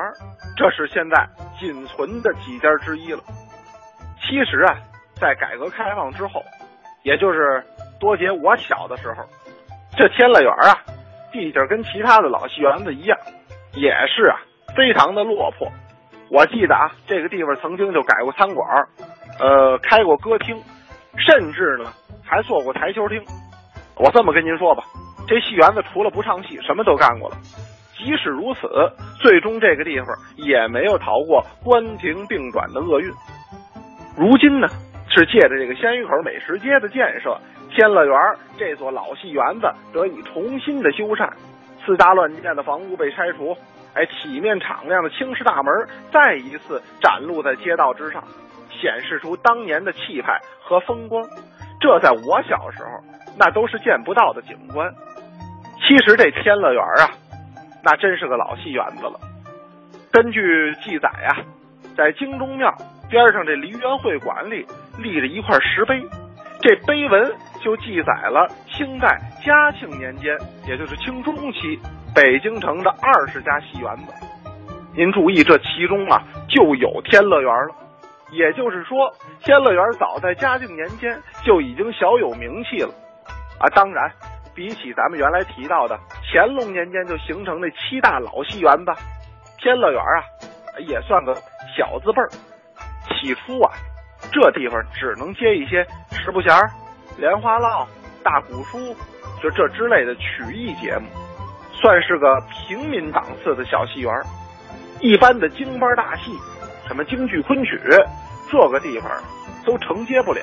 [0.59, 1.27] 这是现在
[1.59, 3.21] 仅存的几家之一了。
[4.21, 4.77] 其实啊，
[5.15, 6.45] 在改革开放之后，
[7.03, 7.65] 也就是
[7.99, 9.25] 多杰我小的时候，
[9.97, 10.77] 这天乐园啊，
[11.33, 13.19] 地界跟其他的老戏园子一样，
[13.73, 14.37] 也是啊
[14.77, 15.67] 非常的落魄。
[16.29, 18.69] 我记得啊，这个地方曾经就改过餐馆，
[19.41, 20.63] 呃，开过歌厅，
[21.17, 21.91] 甚至呢
[22.23, 23.19] 还做过台球厅。
[23.97, 24.85] 我这么跟您说吧，
[25.27, 27.37] 这戏园子除了不唱戏，什么都干过了。
[27.97, 28.69] 即使如此，
[29.23, 33.11] 最终这个地方也没有逃过关停并转的厄运。
[34.17, 34.69] 如今呢，
[35.09, 37.37] 是借着这个鲜鱼口美食街的建设，
[37.71, 38.17] 天乐园
[38.59, 41.29] 这座老戏园子得以重新的修缮，
[41.85, 43.57] 四大乱建的房屋被拆除，
[43.95, 45.73] 哎，体面敞亮的青石大门
[46.13, 48.23] 再一次展露在街道之上，
[48.71, 51.23] 显示出当年的气派和风光。
[51.81, 53.03] 这在我小时候，
[53.39, 54.91] 那都是见不到的景观。
[55.87, 57.11] 其实这天乐园啊。
[57.85, 59.21] 那真是个老戏园子了。
[60.11, 61.45] 根据记载呀、啊，
[61.97, 62.75] 在京中庙
[63.11, 64.67] 边上这梨园会馆里
[64.97, 66.01] 立着一块石碑，
[66.61, 67.31] 这碑文
[67.63, 71.79] 就记载了清代嘉庆年间，也就是清中期，
[72.15, 74.13] 北京城的二十家戏园子。
[74.97, 77.75] 您注意，这其中啊就有天乐园了。
[78.31, 82.91] 也就是说，天乐园早在嘉靖年间就已经小有名气了。
[83.61, 84.11] 啊，当然。
[84.55, 85.99] 比起咱们原来提到的
[86.33, 88.93] 乾隆年间就形成的七大老戏园子，
[89.59, 91.35] 天乐园啊，也算个
[91.77, 92.29] 小字辈儿。
[93.09, 93.73] 起初啊，
[94.33, 96.53] 这地方只能接一些十不弦、
[97.19, 97.87] 莲花落、
[98.23, 98.95] 大鼓书，
[99.43, 101.07] 就这之类的曲艺节目，
[101.73, 104.13] 算是个平民档次的小戏园。
[105.01, 106.33] 一般的京班大戏，
[106.87, 107.79] 什么京剧、昆曲，
[108.51, 109.11] 这个地方
[109.65, 110.43] 都承接不了。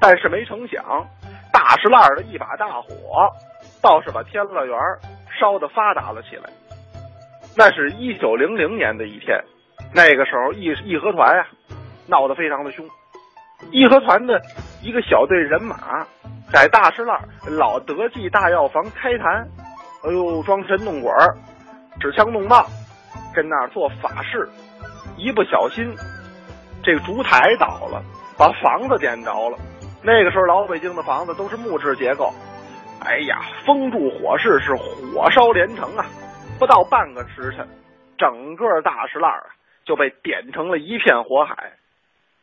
[0.00, 1.06] 但是没成想，
[1.58, 2.86] 大石烂的一把大火，
[3.82, 4.78] 倒是把天乐园
[5.40, 6.48] 烧得发达了起来。
[7.56, 9.36] 那是一九零零年的一天，
[9.92, 11.48] 那个时候义义和团呀、
[12.06, 12.88] 闹得非常的凶。
[13.72, 14.40] 义和团的
[14.84, 16.06] 一个小队人马
[16.52, 19.48] 在大石烂老德记大药房开坛，
[20.04, 21.36] 哎呦，装神弄鬼儿，
[22.00, 22.64] 持枪弄棒，
[23.34, 24.48] 跟那儿做法事，
[25.16, 25.92] 一不小心，
[26.84, 28.00] 这个烛台倒了，
[28.38, 29.58] 把房子点着了。
[30.02, 32.32] 那个时候老北京的房子都是木质结构，
[33.04, 36.06] 哎呀，风助火势是火烧连城啊！
[36.58, 37.66] 不到半个时辰，
[38.16, 39.44] 整个大石烂啊
[39.84, 41.72] 就被点成了一片火海。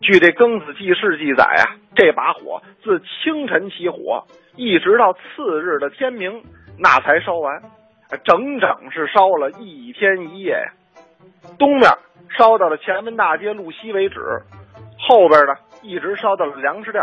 [0.01, 6.43] 据这《庚子记事》记载啊，这把火自清晨起火，一直到次日的天明，
[6.77, 7.61] 那才烧完，
[8.25, 10.71] 整整是烧了一天一夜呀。
[11.57, 11.89] 东面
[12.37, 14.19] 烧到了前门大街路西为止，
[14.99, 17.01] 后边呢一直烧到了粮食店、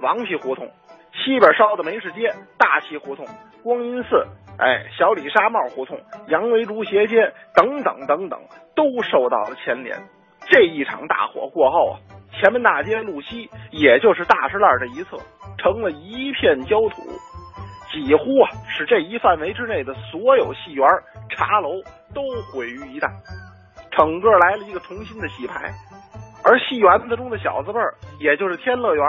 [0.00, 0.68] 王皮胡同，
[1.12, 3.26] 西边烧的梅市街、大西胡同、
[3.62, 4.26] 光阴寺，
[4.58, 8.40] 哎，小李沙帽胡同、杨维竹斜街等等等等，
[8.76, 9.96] 都受到了牵连。
[10.46, 11.94] 这一场大火过后啊，
[12.32, 15.18] 前门大街路西，也就是大石烂这一侧，
[15.58, 17.02] 成了一片焦土，
[17.92, 20.86] 几乎啊使这一范围之内的所有戏园、
[21.30, 21.70] 茶楼
[22.14, 23.10] 都毁于一旦，
[23.90, 25.70] 整个来了一个重新的洗牌。
[26.44, 29.04] 而戏园子中的小字辈儿，也就是天乐园，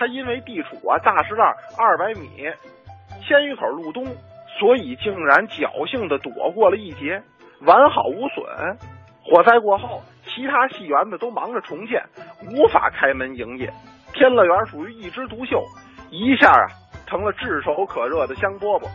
[0.00, 1.46] 它因为地处啊大石栏
[1.76, 2.30] 二百米，
[3.22, 4.06] 鲜鱼口路东，
[4.58, 7.22] 所以竟然侥幸的躲过了一劫，
[7.66, 8.42] 完好无损。
[9.22, 12.02] 火灾过后，其他戏园子都忙着重建，
[12.50, 13.70] 无法开门营业。
[14.14, 15.62] 天乐园属于一枝独秀，
[16.10, 16.66] 一下啊
[17.06, 18.88] 成了炙手可热的香饽饽。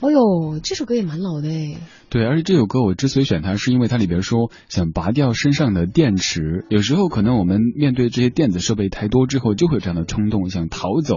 [0.00, 1.76] 哦呦，这首歌也蛮老的哎。
[2.08, 6.64] 对，而且这首歌我之所以选它，是因为它里边说想拔掉身上的电池。
[6.70, 11.16] 有时候可能我们面对这些电子设备太多之后，就会有这样的冲动，想逃走。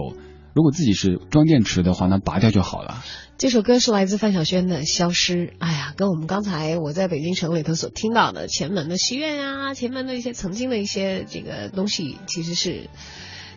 [0.54, 3.02] 如果自己是装电池的话，那拔掉就好了。
[3.38, 5.46] 这首歌是来自范晓萱的《消失》。
[5.58, 12.88] 哎呀，跟我们刚才我在北京城里头所听到的前门的戏院啊、前门的一些曾经的一些这个东西，其实是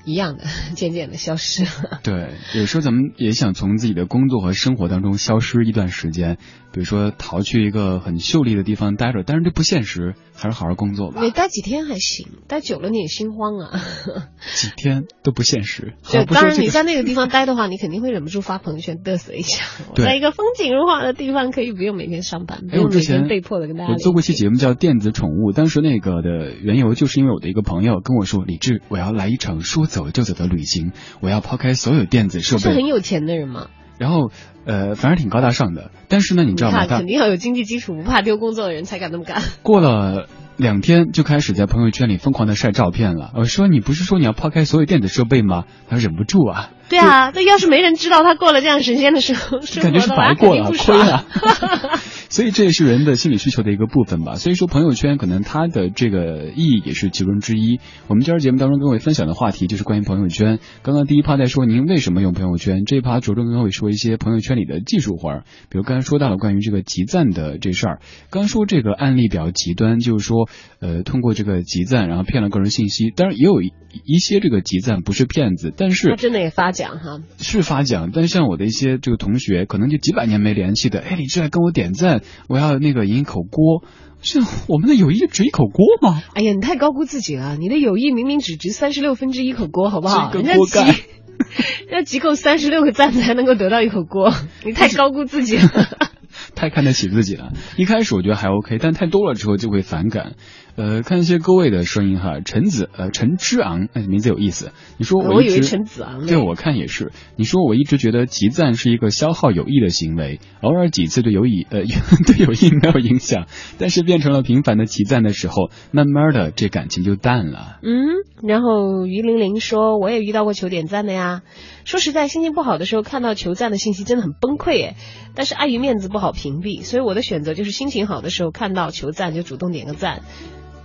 [0.07, 1.99] 一样的， 渐渐的消失了。
[2.03, 6.37] 对，有时候咱们也想从自己的工作和生活当中消失一段时间，
[6.71, 11.21] 比如说逃去一个很秀丽的地方待着，但是这不现实，还是好好工作吧。
[11.21, 13.81] 你待几天还行，待久了你也心慌啊。
[14.55, 15.93] 几天都不现实。
[16.03, 19.65] 就好不说这个当然你在那个地方待的话，你肯定会忍不住发朋友圈嘚瑟一下。
[19.91, 30.91] 我在一个风景如画的地方，可以不用每天上班，不用每天被迫的跟大家我做过一期节目叫《电子宠物》，当时那个的缘由就是因为我的一个朋友跟我说：“李志，我要来一场说走就走的旅行，
[31.21, 32.61] 我要抛开所有电子设备。
[32.61, 33.67] 是很有钱的人吗，”
[33.97, 34.29] 然后
[34.63, 36.85] 呃，反而挺高大上的，但是呢，你知道吗？
[36.85, 39.41] 他肯定要有经济基础，不怕丢工作的人才敢那么干。
[39.63, 43.31] 过了两天就开始在朋友圈里疯狂的晒照片了。
[43.35, 51.25] 我说：“你不是说你要抛开所有电子设备吗？”他忍不住啊，对啊，那要是没人知道他过了这样神仙的生活，生感觉是白过了，亏了。
[52.29, 54.35] 所以这也是人的心理需求的一个部分吧。
[54.35, 57.79] 所以说朋友圈可能它的这个意义也是其中之一。
[58.07, 60.59] 我们今儿节目当中跟各位分享的话题就是关于朋友圈。
[60.83, 67.99] 刚刚第一趴在说您为什么用朋友圈，这一趴着重跟各位说一些朋友圈里的技术活儿，比如刚才说到了关于这个集赞的这事儿。
[68.29, 70.49] 刚说这个案例比较极端，就是说
[70.79, 73.73] 呃通过这个集赞然后骗了个人信息，当然也有一
[74.05, 77.19] 一些这个集赞不是骗子，但是他真的也发奖哈。
[77.39, 83.83] 是发奖，但是像我的一些这个同学，可能就几百年没联系的，哎，李志来跟我点赞，我要那个赢一口锅，
[84.21, 86.21] 是我们的友谊就值一口锅吗？
[86.35, 90.31] 哎呀，你太高估自己了，你的友谊明明只值三十六分之一口锅，好不好？
[90.33, 90.95] 人家集个锅盖
[91.89, 94.31] 人家集够三十六个赞才能够得到一口锅，
[94.65, 95.69] 你太高估自己了。
[96.55, 97.53] 太看得起自己了。
[97.77, 100.33] 一开始我觉得还 OK，但太多了之后就会反感。
[100.77, 104.73] 呃，看一些各位的声音哈，陈子呃陈之昂，哎名字有意思。
[104.97, 107.11] 你说我以为陈子昂呢对我看也是。
[107.35, 111.81] 你说我一直觉得集赞是一个消耗友谊的行为，偶尔几次对友谊呃
[112.27, 113.47] 对友谊没有影响，
[113.79, 117.79] 但是变成了频繁的集赞的时候，慢慢的这感情就淡了。
[117.81, 121.41] 嗯，然后于玲玲说，我也遇到过求点赞的呀。
[121.85, 124.95] 说实在，心情不好的时候看到求赞的信息真的很崩溃诶，
[125.33, 130.21] 但是碍于面子不好屏蔽，所以我的选择就是心情好的时候看到求赞就主动点个赞。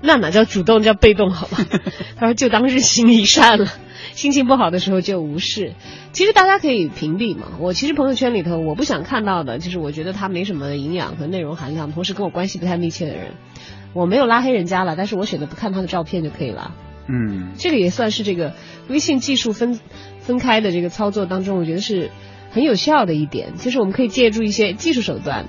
[0.02, 1.58] 那哪叫主动，叫被动好吧？
[2.18, 3.66] 他说就当日行一善了。
[4.14, 5.72] 心情不好的时候就无视。
[6.12, 7.52] 其实大家可以屏蔽嘛。
[7.60, 13.34] 我其实朋友圈里头我不想看到的，就是我觉得他没什么营养和内容含量，同时跟我关系不太密切的人，
[13.94, 16.74] 我没有拉黑人家了，但是我选择不看他的照片就可以了。
[17.08, 18.54] 嗯，这个也算是这个
[18.88, 19.80] 微信技术分
[20.18, 22.10] 分开的这个操作当中，我觉得是
[22.50, 25.46] 很有效的一点，就是我们可以借助一些技术手段，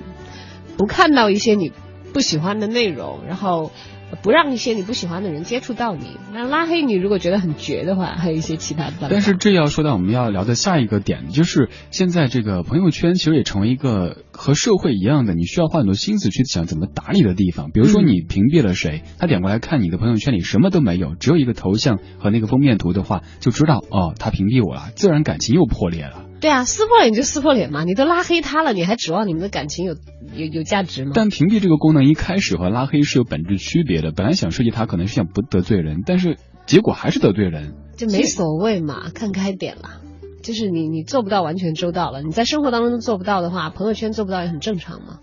[0.78, 1.70] 不看到一些你
[2.14, 3.72] 不喜欢的内容，然后
[4.14, 6.16] 不让一些你不喜欢的人接触到你。
[6.32, 9.08] 那拉黑你如果觉得很绝的话，还有一些其他的办法。
[9.10, 17.70] 但是这要说到我们要聊的下一个点，就是现在这个朋友圈其实也成为一个和社会一样的，你需要花很多心思去想怎么打理的地方。
[17.70, 26.24] 比如说你屏蔽了谁，他点过来看你的朋友圈里什么都没有，只有一个头像和那个封面图的话，就知道哦，他屏蔽我了，自然感情又破裂了。
[26.40, 29.94] 对啊，撕破脸就撕破脸嘛，你都拉黑他了，你还指望你们的感情有
[30.36, 31.12] 有有价值吗？
[31.14, 37.74] 但屏蔽这个功能一开始和拉黑是有本质区别的，本来想设计它可能是想不得罪人，但是结果还是得罪人。
[37.96, 40.00] 就没所谓嘛，看开点啦。
[40.42, 45.20] 就是你你做不到完全周到了，你在生活当中都做不到的话，朋友圈做不到也很正常嘛。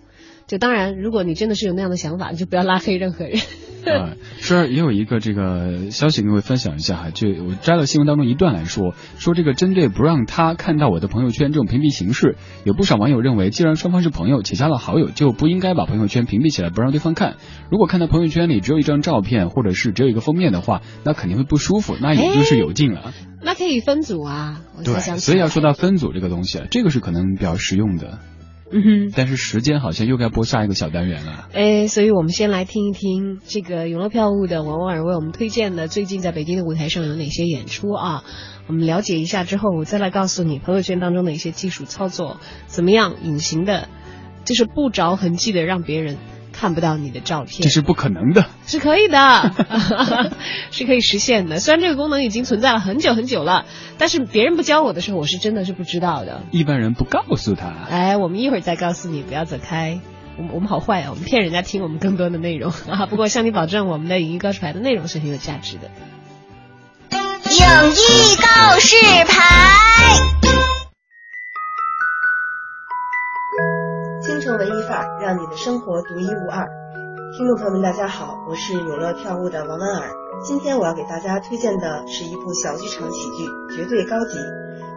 [0.52, 3.40] 就当然，如果你真的是有那样的想法，你就不要拉黑任何人。
[3.88, 12.36] 啊，这也有一个这个消息跟各位分享一下哈，就我摘了新闻当中一段来说，说这个针对不让他看到我的朋友圈这种屏蔽形式，
[12.66, 17.38] 有不少网友认为，既然双方是朋友且加了好友，就不应该把朋友圈屏蔽起来不让对方看。
[17.72, 23.14] 如果看到朋友圈里只有一张照片或者是只有一个封面的话，那肯定会不舒服，那也就是有劲了。
[23.42, 28.20] 那可以分组啊，对，所以要说到分组这个东西，这个是可能比较实用的。
[28.72, 31.50] 嗯哼，但是时间好像又该播下一个小单元了。
[31.54, 38.24] 哎，所以我们先来听一听这个永乐票务的王婉儿为我们推荐的最近在北京的舞台上有哪些演出啊？
[38.68, 43.90] 我们了解一下之后，我再来告诉你朋友圈当中的一些技术操作怎么样隐形的，
[44.46, 46.18] 就是不着痕迹的让别人
[46.62, 47.64] 看不到你的照片。
[47.64, 49.52] 这是不可能的，是可以的，
[50.70, 51.60] 是可以实现的。
[51.60, 53.66] 虽然这个功能已经存在了很久很久了，
[53.98, 56.44] 但是别人不教我的时候，我是真的是不知道的。
[56.52, 57.74] 一般人不告诉他。
[57.90, 60.00] 哎，我们一会儿再告诉你，不要走开。
[60.38, 63.08] 我们我们好坏啊，我们骗人家听我们更多的内容 啊。
[63.08, 65.90] 不过向你保证，我们的影艺告示牌的内容是很有价值的。
[67.50, 68.96] 影艺告示
[69.28, 70.71] 牌。
[74.52, 76.68] 京城文艺范儿，让你的生活独一无二。
[77.38, 80.10] 听众朋友们，大家好，我是永乐票务的王婉尔。
[80.46, 84.38] 今天我要给大家推荐的是一部小剧场喜剧《绝对高级》。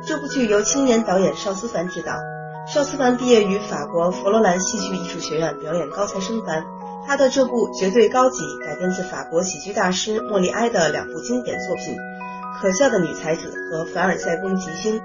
[0.08, 2.14] 这部剧由青年导演邵思凡执导。
[2.66, 6.64] 邵思凡毕业于法国佛罗兰戏剧艺术学院，表演高材生班。
[7.06, 11.94] 他的这部《绝对高级》改编自法国喜剧大师莫里埃的两部经典作品
[12.60, 14.98] 《可笑的女才子》和《凡尔赛宫吉星》。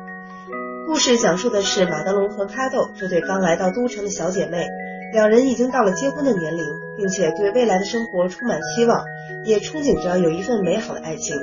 [0.89, 4.67] 故事讲述的是马德龙和卡豆这对刚来到都城的小姐妹，
[5.13, 6.65] 两人已经到了结婚的年龄，
[6.97, 9.05] 并且对未来的生活充满希望，
[9.45, 11.37] 也憧憬着有一份美好的爱情。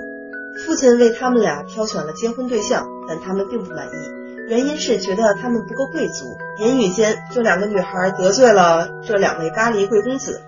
[0.66, 3.90] 父亲为他们俩挑选了结婚对象，但他们并不满意，
[4.48, 6.36] 原因是觉得他们不够贵族。
[6.58, 10.42] 言语间，这两个女孩得罪了这两位巴黎贵公子，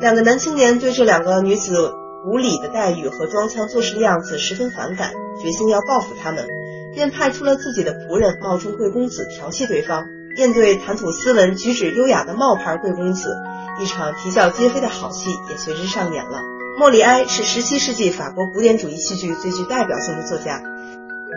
[0.00, 1.92] 两个男青年对这两个女子
[2.24, 5.10] 无礼的待遇和装腔作势的样子十分反感，
[5.42, 6.46] 决心要报复他们。
[6.94, 10.04] 便派出了自己的仆人冒充贵公子调戏对方。
[10.36, 13.36] 面对谈吐斯文、举止优雅的冒牌贵公子，
[13.80, 16.40] 一场啼笑皆非的好戏也随之上演了。
[16.76, 20.60] 莫里埃是17世纪法国古典主义戏剧最具代表性的作家，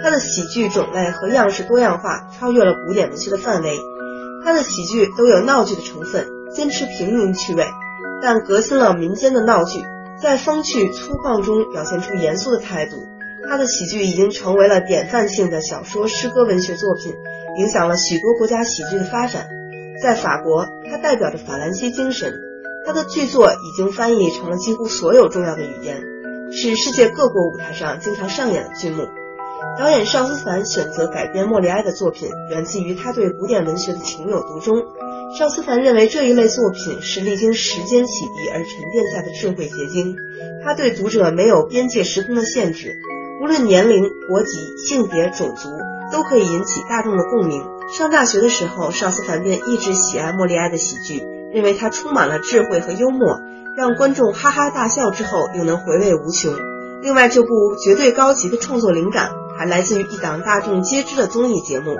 [0.01, 3.77] 他的喜剧种类和样式多样化，超越了古典文学的范围。
[4.43, 7.65] 他的喜剧都有闹剧的成分，坚持平民趣味，
[8.19, 9.79] 但革新了民间的闹剧，
[10.19, 12.95] 在风趣粗犷中表现出严肃的态度。
[13.45, 17.13] 他的喜剧已经成为了典范性的小说、诗歌文学作品，
[17.57, 19.47] 影响了许多国家喜剧的发展。
[20.01, 22.33] 在法国，他代表着法兰西精神，
[22.85, 26.01] 他的剧作已经翻译成了几乎所有重要的语言，
[26.51, 29.07] 是世界各国舞台上经常上演的剧目。
[29.79, 34.83] 导演邵思凡选择改编莫里埃的作品，源自于他对古典文学的情有独钟。
[35.37, 40.15] 邵思凡认为这一类作品是历经时间洗涤而沉淀下的智慧结晶，
[40.63, 42.97] 他对读者没有边界时空的限制。
[43.41, 45.69] 无论年龄、国籍、性别、种族，
[46.11, 47.63] 都可以引起大众的共鸣。
[47.95, 51.23] 上大学的时候，邵思凡便一直喜爱莫莉埃的喜剧，
[51.53, 53.39] 认为他充满了智慧和幽默，
[53.77, 56.53] 让观众哈哈大笑之后又能回味无穷。
[57.01, 61.95] 另外，这部绝对高级的创作灵感还来自于一档大众皆知的综艺节目。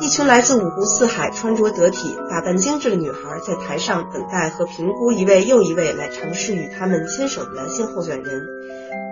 [0.00, 8.42] 一群来自五湖四海、穿着得体、打扮精致的女孩在台上等待和评估一位又一位来尝试与他们牵手的男性候选人。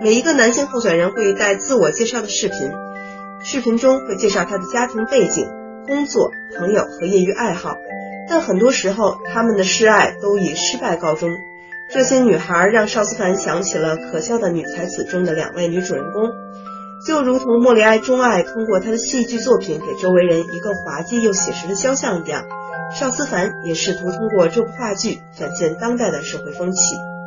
[0.01, 2.71] 每一个男性候选人会带自我介绍的视频，
[3.43, 5.45] 视频中会介绍他的家庭背景、
[5.85, 7.75] 工作、朋友和业余爱好，
[8.29, 11.29] 但很多时候他们的示爱都以失败告终。
[11.93, 16.31] 这些女孩让邵思凡想起了《可笑的女才子》中的两位女主人公。
[17.05, 22.45] 就如同莫里埃钟爱通过他的戏剧作品给周围人一个滑稽又写实的肖像一样，
[22.97, 26.79] 邵思凡也试图通过这部话剧展现当代的社会风气。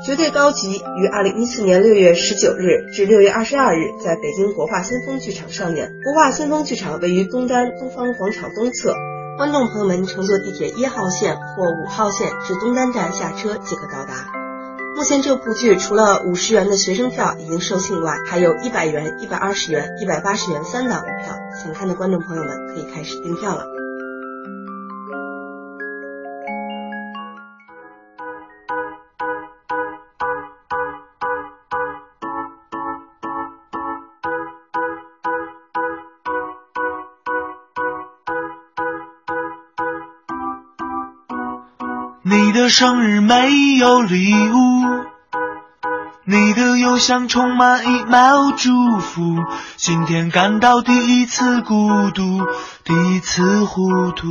[0.04, 5.92] 绝对高级于二零一四年六月十九日至六月二十二日在北京国画先锋剧场上演。
[6.02, 8.94] 国画先锋剧场位于东单东方广场东侧，
[9.36, 14.39] 观众朋友们乘坐地铁一号线或五号线至东单站下车即可到达。
[14.96, 23.79] 目前这部剧除了五十元的学生票已经售罄外，还有一百元、一百二十元、一百八十元三档的票，想看的观众朋友们可以开始订票了。
[42.60, 44.54] 的生日没有礼物，
[46.26, 49.22] 你的邮箱充满 email 祝福。
[49.76, 52.22] 今天感到第一次孤独，
[52.84, 54.26] 第一次糊涂。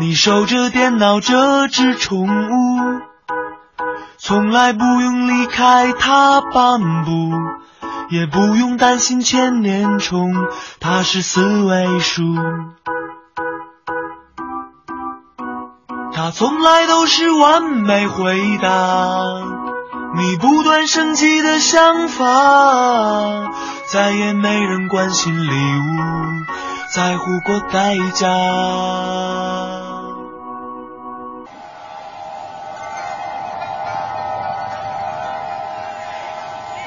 [0.00, 3.00] 你守着电脑这只宠物，
[4.18, 7.30] 从来不用离开它半步，
[8.10, 10.34] 也不用担心千年虫，
[10.80, 12.24] 它是四位数。
[16.24, 19.24] 他从来都是完美回答，
[20.16, 23.50] 你不断升级的想法，
[23.90, 25.82] 再也没人关心礼物，
[26.94, 28.28] 在乎过代价。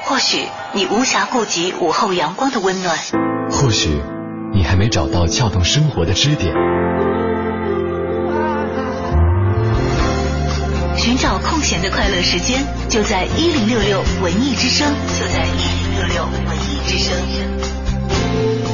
[0.06, 2.96] 或许你无暇顾及午后阳光的温暖，
[3.50, 4.00] 或许
[4.54, 6.54] 你还没找到撬动生活的支点。
[11.82, 17.14] 的快乐时间，就在一零六六文艺之声，就在一零六六文艺之声。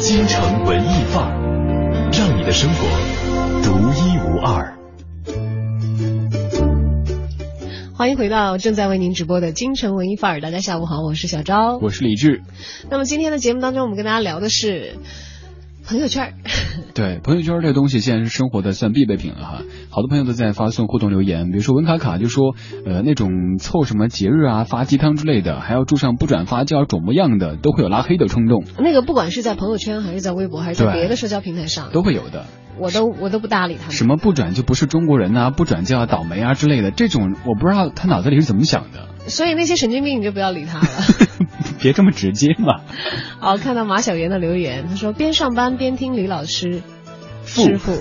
[0.00, 2.84] 京城文艺范儿，让你的生活
[3.62, 4.78] 独一无二。
[7.94, 12.42] 欢迎回到正在为您直播的京城文艺范儿，大家下午好，我是小昭，我是李志。
[12.90, 14.96] 那么今天的节目当中，我们跟大家聊的是
[15.86, 16.34] 朋友圈。
[16.94, 19.62] 对，朋友圈这个东西现在是生活的算必备品了哈。
[19.90, 22.54] 好多朋友都在发送互动留言，比如说文卡卡就说，
[22.86, 28.64] 呃，那种凑什么节日啊、发鸡汤之类的，还要注上不转发就要肿么样的，都会有拉黑的冲动。
[28.78, 32.44] 那个不管是在朋友圈，还是在微博，还是在别的社交平台上，都会有的。
[32.78, 33.92] 我都我都不搭理他们。
[33.92, 39.08] 什么不转就不是中国人呐、啊，不转就要倒霉啊之类的，这种我不知道他脑子里是怎么想的。
[39.26, 40.86] 所以那些神经病你就不要理他了。
[41.80, 42.80] 别这么直接嘛。
[43.40, 46.82] 好，看到马小妍的留言，他说边上班边听李老师。
[47.44, 47.98] 师傅，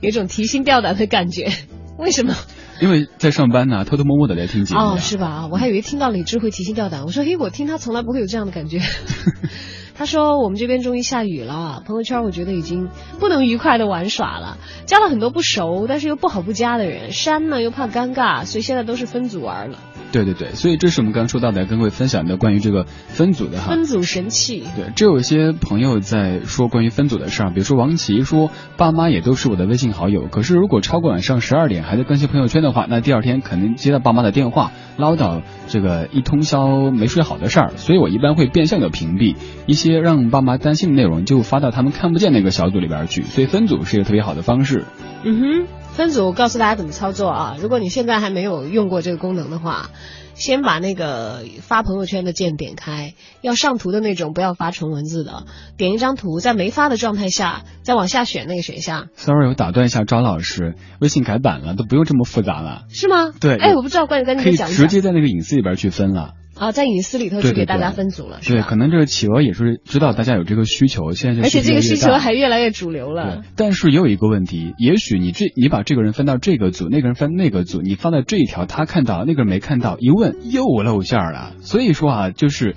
[0.00, 1.52] 有种提心吊胆的感觉，
[1.98, 2.34] 为什么？
[2.80, 4.80] 因为在上班呢，偷偷摸摸的来听节目。
[4.80, 5.46] 哦，是吧？
[5.52, 7.04] 我还以为听到李智会提心吊胆。
[7.04, 8.80] 我说，嘿，我听他从来不会有这样的感觉。
[10.02, 12.88] 他说，我们这边终于下雨了，朋友圈我觉得已经
[13.20, 19.78] 不能愉快的玩耍了，加了很多不熟但是又不好不加的人，删呢又怕尴尬，所以现在都是分组玩了。
[20.10, 23.70] 对对对，所以这是我们刚刚说到的，跟各位分享的关于这个分组的哈。
[23.70, 24.64] 分组神器。
[24.74, 39.36] 对，这有一些朋友在说关于分组的事儿，比如说王琦说，爸妈也都是我的微信好友，可是如果超过晚上十二点还在更新朋友圈的话，那第二天肯定接到爸妈的电话，唠叨这个一通宵没睡好的事儿，所以我一般会变相的屏蔽
[39.66, 43.22] 一些让爸妈担心的内容，就发到他们看不见那个小组里边去。
[43.22, 44.84] 所以分组是一个特别好的方式。
[45.24, 45.66] 嗯哼。
[45.92, 47.56] 分组告诉大家怎么操作啊！
[47.60, 49.90] 如果你现在还没有用过这个功能的话，
[50.32, 53.12] 先把那个发朋友圈的键点开，
[53.42, 55.44] 要上图的那种，不要发纯文字的。
[55.76, 59.08] 点一张图，在没发的状态下，再往下选那个选项。
[59.16, 62.84] Sorry，我打断一下张老师，微信改版了，都不用这么复杂了。
[62.88, 63.30] 是吗？
[63.38, 63.58] 对。
[63.58, 66.32] 哎，我不知道，关于跟你讲一可以直接在那个隐私里边去分了。
[66.54, 73.42] 啊，在隐私里头去给大家分组了，对，可能这个企鹅也是知道大家有这个需求，现在而且这个需求还越来越主流了。
[73.56, 81.54] 但是也有一个问题，也许你这你把这个人分到这个组，那个人分那个组，你放在这一条，他看到，那个人没看到，一问又露馅了。
[81.60, 82.76] 所以说啊，就是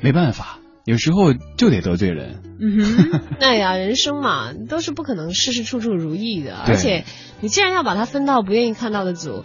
[0.00, 2.42] 没办法，有时候就得得罪人。
[2.60, 7.04] 嗯哼， 哎呀，人生嘛，都是不可能事事处处如意的，而且
[7.40, 9.44] 你既然要把它分到不愿意看到的组。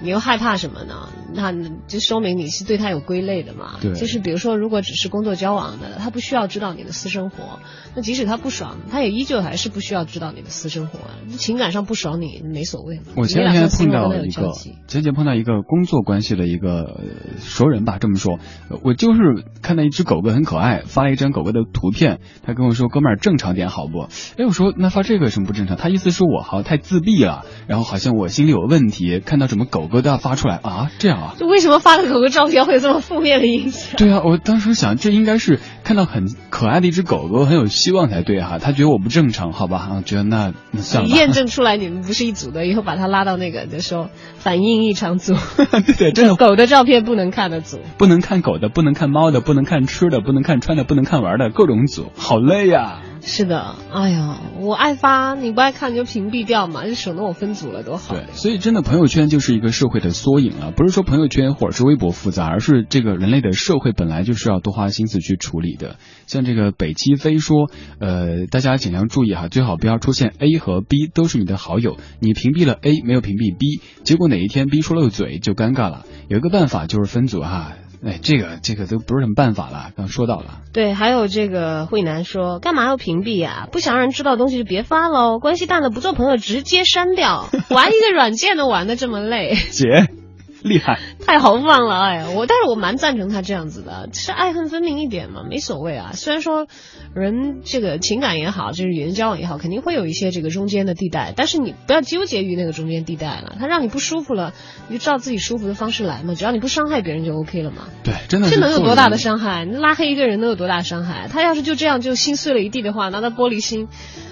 [0.00, 1.08] 你又害怕什么呢？
[1.34, 1.52] 那
[1.86, 3.78] 就说明你是对他有归类的嘛。
[3.80, 3.94] 对。
[3.94, 7.60] 就是比如说，如果只是工作交往的，他不需要知道你的私生活，
[7.94, 11.00] 那即使他不爽，他也依旧还是不需要知道你的私生活。
[11.38, 13.04] 情感上不爽你没所谓嘛。
[13.16, 14.52] 我前两天碰到一个，
[14.86, 17.00] 前几天碰到一个工作关系的一个
[17.38, 18.38] 熟人吧，这么说，
[18.82, 19.20] 我就是
[19.62, 25.76] 看到一只狗狗很可爱，发了一张狗狗的图片，他跟我说：“哥们儿，正常点好不？”哎，我说那发这个有什么不正常？
[25.76, 29.85] 他意思说我好像太自闭了，然后好像我心里有问题，看到什么狗。
[29.86, 30.90] 狗狗都要发出来啊？
[30.98, 31.34] 这样啊？
[31.38, 33.96] 就为什么发个狗狗照片会有这么负面的影响？
[33.96, 38.58] 对啊，我当时想，这应该是看到很可爱的一只狗狗，很有希望才对哈、啊。
[38.58, 39.78] 他觉得我不正常，好吧？
[39.78, 41.08] 啊，觉得那那算了。
[41.08, 45.34] 你验证出来你们不是一组的，以后把他拉到那个就说反应异常组。
[45.56, 53.02] 对 对，这狗的照片不能看的组，不能看狗的，不能看猫的，不能看吃的，不能看穿的，不能看玩的，各种组，好累呀、啊。
[53.28, 58.14] 是的，哎呀，我爱发，你不爱看你就屏蔽掉嘛，就省得我分组了，多好。
[58.14, 65.96] 对，所以真的朋友圈就是一个社会的缩影了，不是说朋友圈或者是微博复杂，而是这个人类的社会本来就是要多花心思去处理的。
[66.28, 67.68] 像这个北七飞说，
[67.98, 76.06] 呃，大家尽量注意哈，最好不要出现 A 和 B 都是你的好友，你屏蔽了 A 没有屏蔽 B，结果哪一天 B 说漏嘴就尴尬了。
[76.28, 77.72] 有一个办法就是分组哈。
[78.04, 80.60] 哎，这个这个都不是什么办法了，刚说到了。
[80.72, 83.68] 对，还有这个慧南说，干嘛要屏蔽呀？
[83.72, 87.48] 不想让人知道的东西就别发喽，关系淡的不做朋友直接删掉。
[87.70, 90.08] 玩一个软件都玩的这么累，姐，
[90.64, 92.28] 厉害，太豪放了哎！
[92.28, 96.12] 我但是我蛮赞成他这样子的，是爱恨分明一点嘛，没所谓啊。
[96.14, 96.66] 虽然说
[97.14, 103.56] 人这个情感也好，就是与人交往也好，肯定会有一些这个中间的地带，但是你不要纠结于那个中间地带了。
[103.60, 104.54] 他让你不舒服了，
[104.88, 107.88] 你就照自己舒服的方式来嘛，只要你不伤害别人就 OK 了嘛。
[108.02, 109.64] 对，真的这能有多大的伤害？
[109.64, 111.28] 拉黑一个人能有多大伤害？
[111.30, 113.88] 他要是就这样就心碎了一地的话，拿他玻璃心，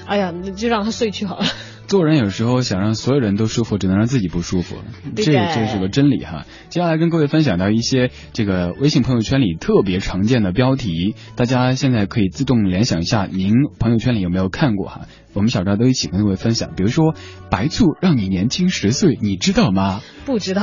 [0.06, 1.46] 哎呀，就让他碎去好了。
[1.86, 4.76] 做人有时候想让所有人都舒服，只能让自己不舒服，
[5.16, 6.46] 这这是个真理哈。
[6.70, 15.02] 接下来跟各位分享到一些这个微信朋友圈里特别常见的标题，大家现在可以自动联想一下，您朋友圈里有没有看过哈？
[15.34, 17.14] 我们小赵都一起跟各位分享，比如说
[17.50, 20.00] 白醋让你年轻十岁，你知道吗？
[20.24, 20.62] 不知道。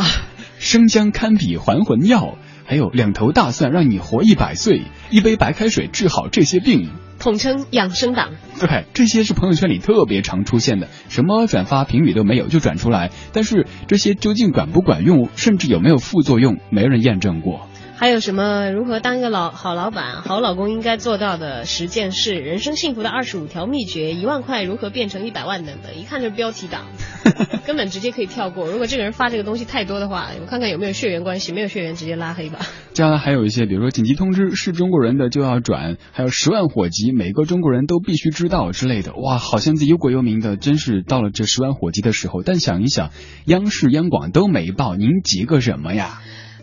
[0.60, 6.90] 生姜堪比还魂药，还有两头大蒜让你活一百岁，一杯白开水治好这些病。
[7.22, 17.68] 统称养生党，对，这些是朋友圈里特别常出现的，什么转发评语都没有就转出来，但是这些究竟管不管用，甚至有没有副作用，没人验证过。
[18.02, 26.88] 还有什么如何当一个老好老板、好老公应该做到的十件事、人生幸福的二十五条秘诀、一万块如何变成一百万等等，一看就是标题党，
[27.64, 28.66] 根本直接可以跳过。
[28.66, 32.62] 如果这个人发这个东西太多的话，我看看有没有血缘关系，没有血缘直接拉黑吧。
[32.93, 39.14] 接下来还有一些，比如说紧急通知是中国人的就要转，还有十万火急每个中国人都必须知道之类的。
[39.14, 42.41] 哇，好像自己忧国忧民的，真是到了这十万火急的时候。
[42.41, 43.12] 但想一想，
[43.45, 46.20] 央视、央广都没报，您急个什么呀？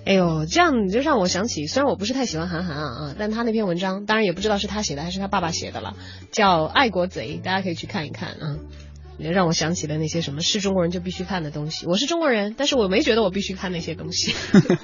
[0.08, 5.96] 哎呦，这样你就让我想起，虽然我不是太喜欢韩寒啊啊，但他那篇文章，当然也不知道是他写的还是他爸爸写的了，
[6.30, 8.56] 叫《爱国贼》，大家可以去看一看啊。
[9.18, 11.86] 让我想起了那些什么是中国人就必须看的东西。
[11.86, 14.32] 我是中国人，但是我没觉得我必须看那些东西。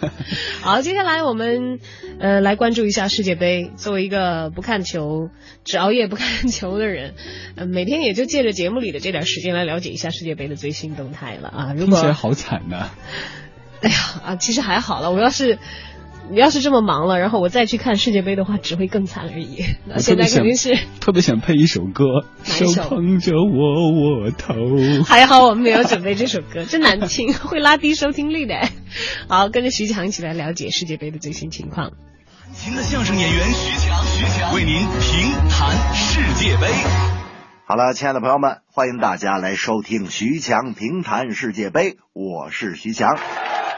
[0.61, 1.79] 好，接下来我们
[2.19, 3.71] 呃来关注一下世界杯。
[3.77, 5.31] 作为一个不看球、
[5.65, 7.15] 只熬夜不看球的人，
[7.55, 11.75] 呃，每天也就借着节目里的这点时间来了解一下世界杯的最新动态了啊。
[11.75, 12.91] 听起来好惨呐。
[13.89, 15.11] 哎呀啊，其实还好了。
[15.11, 15.59] 我要是
[16.31, 19.63] 你要是这么忙了，然后我再去看世界杯的话，只会更惨而已。
[19.87, 24.55] 那现在肯定是特别想配一首歌， 手捧着我我头。
[25.05, 28.55] 还好我们没有准备这首歌，真难听，会拉低收听率的。
[29.29, 31.93] 好，跟着徐强一起来了解世界杯的最新情况。
[32.55, 36.69] 琴的相声演员徐强，徐强为您评谈世界杯。
[37.67, 43.19] 好了，亲爱的朋友们，欢迎大家来收听徐强评谈世界杯，我是徐强。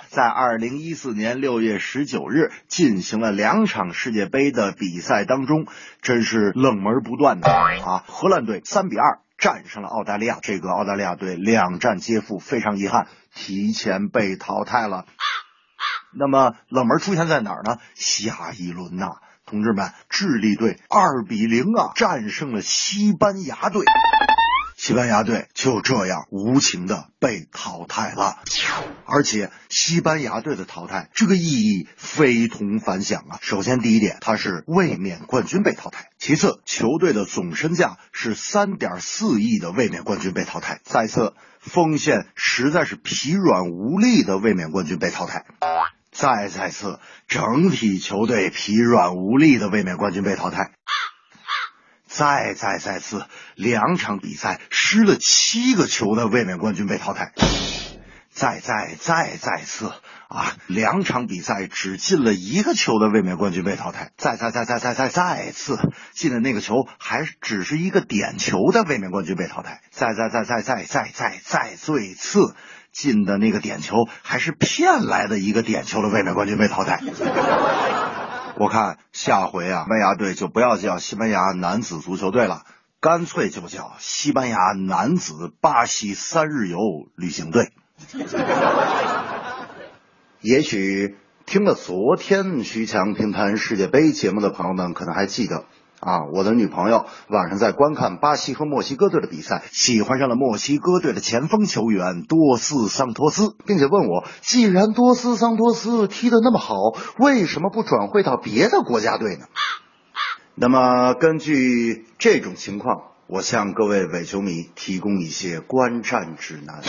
[0.08, 5.66] 在二零一四年六月十九日进行了两场世界杯的比赛当中，
[6.02, 8.04] 真是冷门不断的啊！
[8.06, 15.04] 荷兰队三比二战胜了澳大利亚，这个澳大利亚队两战皆负，非常遗憾，提前被淘汰了。
[16.18, 17.78] 那么冷门出现在哪儿呢？
[17.94, 23.84] 下一轮呐，同志们，智利队二比零啊战胜了西班牙队。
[24.86, 28.36] 西班牙队就这样无情的被淘汰了，
[29.04, 33.40] 而且西班牙队的淘汰这个意义非同凡响啊！
[33.42, 45.46] 首先，第一点，他是卫冕冠军被淘汰；其次，球队的总身价是三点四亿的卫冕冠军被淘汰；再次，锋线实在是疲软无力的卫冕冠军被淘汰；
[46.12, 50.70] 再再次，整体球队疲软无力的卫冕冠军被淘汰。
[52.16, 57.32] 再再再次，两场比赛失了七个球的卫冕冠军被淘汰。
[58.32, 59.92] 再再再再次
[60.28, 64.12] 啊，两场比赛只进了一个球的卫冕冠军被淘汰。
[64.16, 65.78] 再再再再再再再次
[66.14, 69.82] 进的那个球还只是一个点球的卫冕冠军被淘汰。
[69.90, 72.54] 再再再再再再再再最次
[72.92, 77.02] 进的那个点球还是骗来的一个点球的卫冕冠军被淘汰。
[78.58, 82.64] 我看下回啊，西班牙队就不要叫西班牙男子足球队了，
[83.00, 86.78] 干脆就叫西班牙男子巴西三日游
[87.16, 87.72] 旅行队。
[90.40, 95.66] 也许听了昨天徐强评谈世界杯节目的朋友们，可能还记得。
[96.00, 106.74] 啊，我的女朋友晚上在观看巴西和墨西哥队的比赛，喜欢上了墨西哥队的前锋球员多斯桑托斯，并且问我，既然多斯桑托斯踢得那么好，
[107.18, 109.46] 为什么不转会到别的国家队呢？
[110.54, 116.82] 那么根据这种情况，我向各位伪球迷提供一些观战指南。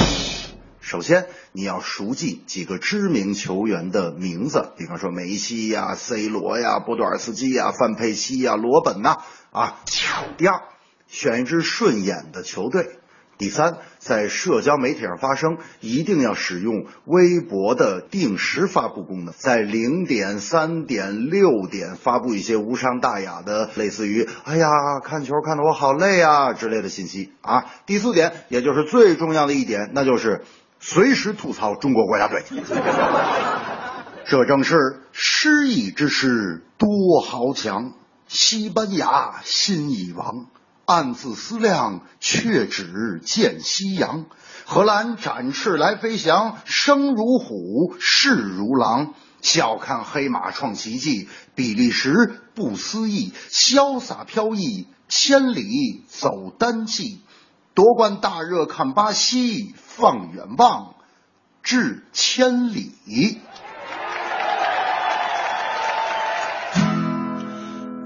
[0.87, 9.17] 首先，你要熟记几个知名球员的名字，比方说梅西呀、C 罗呀、波多尔斯基呀、范佩西呀、罗本呐
[9.51, 9.81] 啊。
[10.37, 10.61] 第二，
[11.05, 12.99] 选一支顺眼的球队。
[13.37, 24.69] 第三，在社交媒体上发声，一定要使用微博的定时发布功能，在零点、三点、六点发布一些无伤大雅的，类似于“哎呀，
[25.03, 27.65] 看球看得我好累啊”之类的信息啊。
[27.85, 30.45] 第四点，也就是最重要的一点，那就是
[30.79, 32.43] 随时吐槽中国国家队。
[34.29, 37.93] 这正是失意之师多豪强，
[38.27, 40.47] 西班牙心已亡。
[40.85, 44.25] 暗自思量，却只见夕阳。
[44.65, 49.13] 荷兰展翅来飞翔，生如虎，势如狼。
[49.41, 57.21] 笑看黑马创奇迹，比利时不思议，潇洒飘逸，千里走单骑。
[57.77, 60.95] 夺冠大热看巴西，放远望，
[61.61, 63.37] 至千里。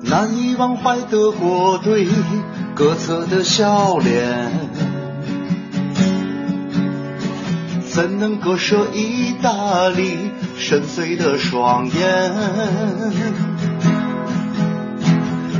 [0.01, 2.05] 难以忘怀德国队。
[2.75, 4.51] 各侧的笑脸，
[7.89, 12.33] 怎能割舍意大利深邃的双眼？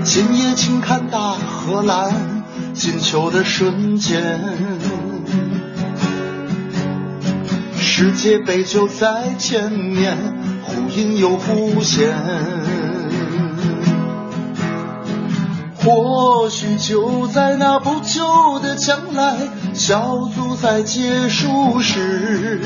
[0.04, 2.41] 今夜请看大荷兰
[2.74, 4.40] 进球的瞬间，
[7.78, 10.18] 世界杯就在前面，
[10.64, 12.16] 忽隐又忽现。
[15.76, 19.36] 或许就在那不久的将来，
[19.74, 22.62] 小组赛结束时，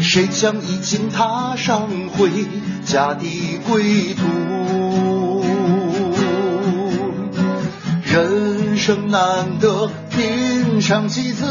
[0.00, 2.30] 谁将已经踏上回
[2.84, 3.24] 家的
[3.68, 4.59] 归途？
[8.90, 11.46] 生难得品尝几次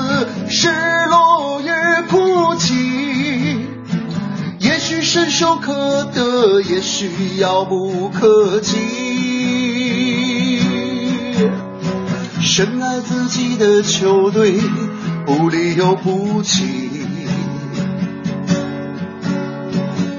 [0.50, 0.68] 失
[1.10, 1.70] 落与
[2.10, 2.76] 哭泣，
[4.60, 8.76] 也许伸手可得，也许遥不可及。
[12.42, 14.60] 深爱自己的球队，
[15.26, 16.90] 不离又不弃，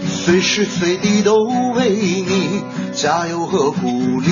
[0.07, 1.45] 随时随地都
[1.75, 2.63] 为你
[2.95, 4.31] 加油和鼓励。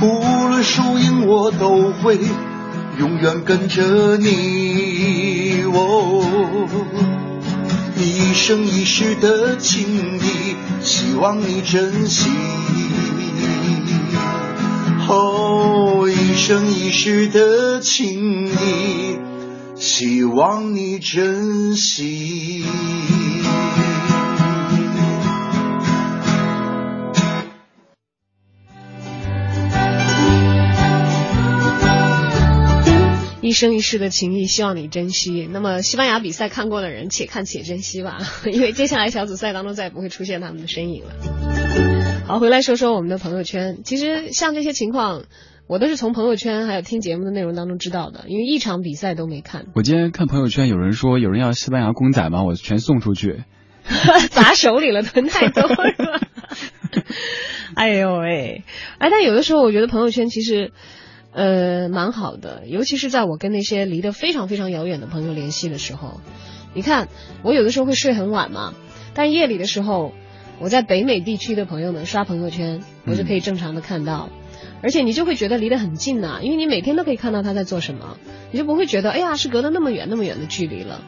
[0.00, 2.18] 无论输赢，我都会
[2.98, 5.64] 永远跟着你。
[5.64, 6.22] 哦，
[7.96, 12.30] 一生一世的情谊，希望你珍惜。
[15.08, 19.18] 哦，一生一世的情谊，
[19.74, 22.64] 希望你珍惜。
[33.58, 35.48] 生一世的情谊，希望你珍惜。
[35.50, 38.18] 那么，西班牙比赛看过的人，且看且珍惜吧，
[38.52, 41.10] 因为接下来小组赛当中再也不会出现他们的身影了。
[42.28, 43.78] 好，回来说说我们的朋友圈。
[43.82, 45.24] 其实像这些情况，
[45.66, 49.66] 我都是从朋友圈还有听节目的内容当中知道的，因为一场比赛都没看。
[49.74, 53.42] 我今天看朋友圈，有人说有人要西班牙公仔吗，我全送出去，
[54.30, 55.74] 砸手里了，囤太多是
[56.06, 56.20] 吧？
[57.74, 58.62] 哎呦喂，
[58.98, 60.70] 哎，但有的时候我觉得朋友圈其实。
[61.32, 66.20] 呃，蛮好的，尤其是在我跟那些离得非常非常遥远的朋友联系的时候，
[66.74, 67.08] 你看，
[67.42, 68.74] 我有的时候会睡很晚嘛，
[69.14, 70.12] 但夜里的时候，
[70.58, 74.30] 我在北美地区的朋友们刷朋友圈，我就可以正常的看到，
[74.82, 78.16] 而且你就会觉得离得很近呐，因为你每天都可以看到他在做什么，
[78.50, 81.02] 你就不会觉得哎呀是隔得那么远那么远的距离了。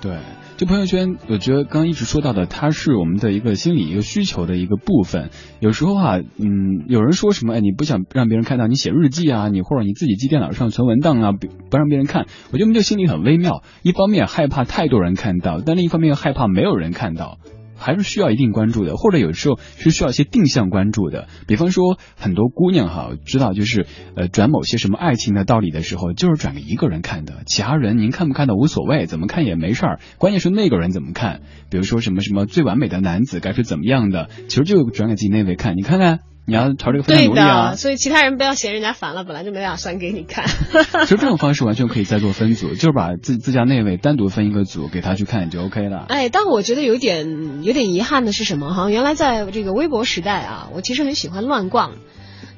[0.00, 0.16] 对。
[0.56, 5.30] 就朋友圈，我觉得刚刚一直说到的，它是我们的一个心理一个需求的一个部分。
[5.58, 13.64] 有时候啊，嗯，有人说什么，哎，你不想让别人看到你写日记啊，你或者你自己记电脑上存文档啊，不让别人看，我觉得我们就心里很微妙。
[13.82, 17.38] 一方面害怕太多人看到，但另一方面又害怕没有人看到。
[17.76, 21.28] 还是需要一定关注的，或者有时候是需要一些定向关注的。
[21.46, 30.00] 比方说，很多姑娘哈知道，就是呃转某些什么爱情的道理的时候，就是转给一个人看的，其他人您看不看的无所谓，怎么看也没事儿。
[30.18, 31.40] 关键是那个人怎么看。
[31.70, 36.33] 比如说什么什么最完美的男子该是怎么样的，其实就转给自己那位看，你看看。
[36.46, 37.74] 你要朝这个方向努力啊！
[37.76, 40.46] 所以其他人不要嫌人家烦了，本来就没打算给你看。
[41.04, 46.04] 其实这种方式完全可以再做分组，就是把自自家那位单独分一个组给他去看就 OK 了。
[46.08, 48.90] 哎，但我觉得有点有点遗憾的是什么哈？
[48.90, 51.92] 原来在这个微博时代啊，我其实很喜欢乱逛。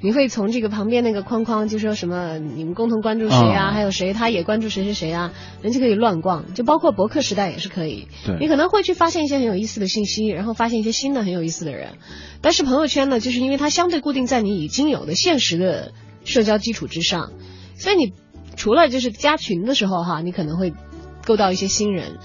[0.06, 5.32] 你会从这个旁边那个框框就说什么你们共同关注谁啊，哦还有谁他也关注谁谁谁啊，
[5.62, 8.06] 人就可以乱逛，就包括博客时代也是可以。
[8.24, 11.94] 对你可能会去发现一些很有意思的信息，然后发现一些新的很有意思的人。
[12.40, 15.90] 但是朋友圈呢，就是因为它相对固定在你已经有的现实的
[16.24, 17.32] 社交基础之上，
[17.74, 18.12] 所以你
[18.54, 20.72] 除了就是加群的时候哈，你可能会
[21.24, 22.18] 勾到一些新人，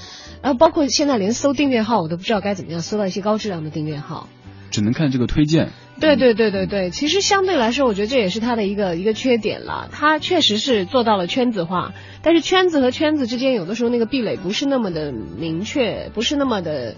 [0.43, 4.29] 然后包括现在连搜订阅号我都不知道该怎么样搜到一些高质量的订阅号。
[4.69, 5.71] 只能看这个推荐。
[6.01, 9.87] 对对对对对，其实相对来说，我觉得这也是他的一个一个缺点了。
[9.93, 16.95] 他确实是做到了圈子化，但是圈子和圈子之间有的时候那个壁垒不是那么的明确，不是那么的。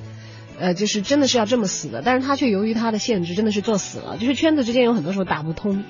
[0.60, 4.18] 呃，就是真的是要这么死的，但是他却由于他的限制，真的是做死了。
[4.18, 5.84] 就是圈子之间有很多时候打不通，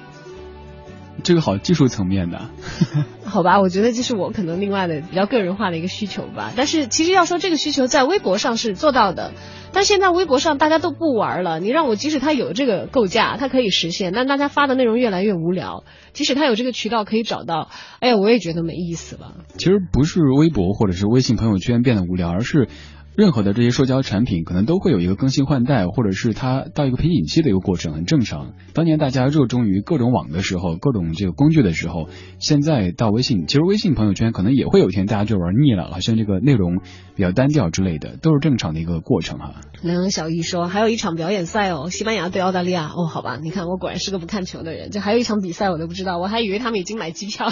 [1.22, 2.50] 这个好技术层面的，
[3.24, 3.60] 好吧？
[3.62, 6.52] 我觉得这是我可能另外的比较个人化的一个需求吧。
[6.56, 9.32] 但是其实要说这个需求在微博上是做到的，
[9.74, 11.60] 但现在微博上大家都不玩了。
[11.60, 15.84] 你让我即使它有这个构架，它可以实现，但大家发的内容越来越无聊。
[16.14, 19.34] 即使它有这个渠道可以找到，哎呀，我也觉得没意思了。
[19.58, 22.68] 其实不是微博或者是微信朋友圈变得无聊，而是。
[23.16, 28.54] 任何的这些社交产品可能都会有一个更新换代，或者是它到一个瓶颈期的一个过程，很正常。
[28.74, 32.10] 当年大家热衷于各种网的时候，各种这个工具的时候，
[32.40, 36.80] 现在到微信，其实微信朋友圈可能也会有一天大家就玩腻了，好像这个内容
[37.16, 39.62] 比较单调之类的，都是正常的一个过程哈。
[39.84, 47.52] 梁阳小易说，还有一场表演赛哦，西班牙对澳大利亚哦，好吧，你看我果然是个不看球的人，就还有一场比赛我都不知道，我还以为他们已经买机票，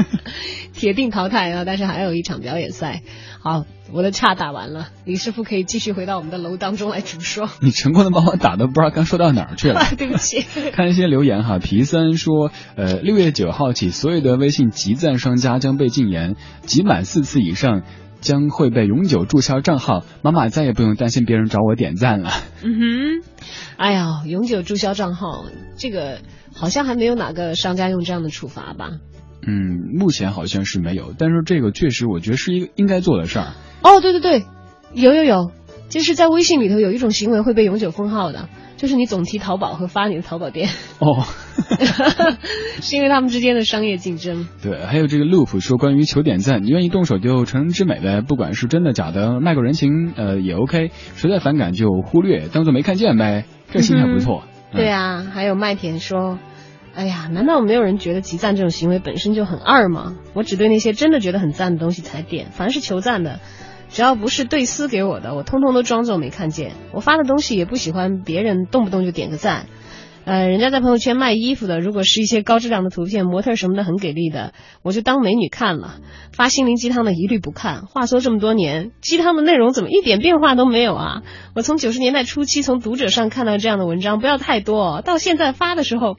[0.74, 3.00] 铁定淘汰啊，但是还有一场表演赛。
[3.40, 7.48] 好，我的岔打完了，李师傅可以继续回到我们的楼当中来主说。
[7.60, 10.44] 你成功的把我打的不知道刚说到哪儿去了， 对不起。
[10.74, 17.82] 看一些留言哈，皮三说，呃，六月九号起，所有的微信集赞商家将被禁言，集满四次以上
[18.20, 20.04] 将会被永久注销账号。
[20.22, 22.30] 妈妈再也不用担心别人找我点赞了。
[22.62, 23.28] 嗯哼，
[23.76, 25.44] 哎呀，永久注销账号，
[25.76, 26.18] 这个
[26.54, 28.92] 好像还没有哪个商家用这样的处罚吧？
[29.46, 33.52] 嗯，目前好像是没有，但是这个确实我觉得是一个应该做的事儿。
[33.82, 34.44] 哦，对对对，
[34.92, 35.52] 有有有，
[35.88, 40.68] 就是在微信里头有一种行为会被永久封号的，就是你总提淘宝和发你的淘宝店。
[40.98, 41.24] 哦，
[42.80, 44.46] 是因为他们之间的商业竞争。
[44.62, 54.44] 对，还有这个 loop 说关于求点赞，你愿意动手就成人之美呗，不管是真的假的，卖个人情呃也 OK，实在反感就忽略，当做没看见呗，这心态不错。
[54.72, 56.38] 嗯、对啊，还有麦田说。
[56.94, 60.14] 哎呀，难道没有人觉得集赞这种行为本身就很二吗？
[60.32, 63.38] 我只对那些真的觉得很赞的东西才点，凡是求赞的，
[63.88, 66.72] 只要不是对私给我的，我通通都装作没看见。
[66.92, 69.66] 我发的东西也不喜欢别人动不动就点个赞。
[70.24, 76.00] 呃，人家在朋友圈卖衣服的，如果是一些高质量的图片，模特什么的很给力的，我就当美女看了。
[76.32, 77.86] 发心灵鸡汤的一律不看。
[77.86, 81.22] 话说这么多年，鸡汤的内容怎么一点变化都没有啊？
[81.54, 86.16] 我从九十年代初期从读者上看到这样的文章，不要太多，到现在发的时候。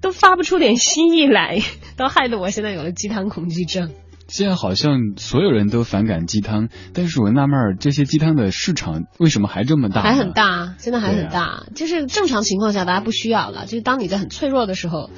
[0.00, 1.60] 都发不出点新意来，
[1.96, 3.90] 都害得我现在有了鸡汤恐惧症。
[4.34, 10.02] 现在好像所有人都反感鸡汤，但是我纳闷儿，这些鸡汤的市场为什么还这么大？
[10.02, 11.44] 还很大，真的还很大。
[11.44, 15.08] 啊、就是正常情况下大家不需要了，就是当你在很脆弱的时候，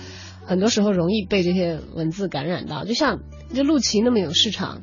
[0.45, 2.85] 很多时候容易被这些文字感染到。
[2.85, 3.21] 就像
[3.55, 4.83] 就陆琪那么有市场，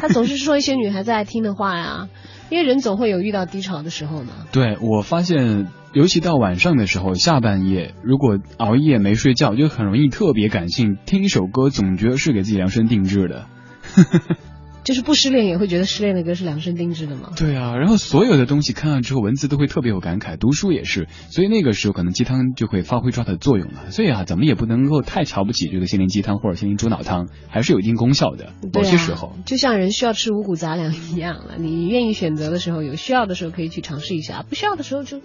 [0.00, 2.08] 他总是说一些女孩子爱听的话呀，
[2.48, 4.32] 因为人总会有遇到低潮的时候嘛。
[4.50, 5.68] 对，我发现。
[5.94, 13.46] 尤其到晚上的时候，下半夜如果熬夜没睡觉，就很容易特别感性，听一首歌总觉得是给自己量身定制的。
[14.84, 17.30] 就是不失恋也会觉得失恋的歌是量身定制的吗？
[17.38, 23.90] 对啊，然后所有的东西看了之后，文字都会特别有感慨，读书也是，所以那个时候可能鸡汤就会发挥出它的作用了。
[23.90, 28.52] 所以啊，咱们也不能够太瞧不起这个心灵鸡汤或者心灵猪脑汤，还是有一定功效的。
[28.74, 35.22] 某些时候、啊，就像人需要吃五谷杂粮一样了，你愿意选择的时候，有需要的时候可以去尝试一下，不需要的时候就。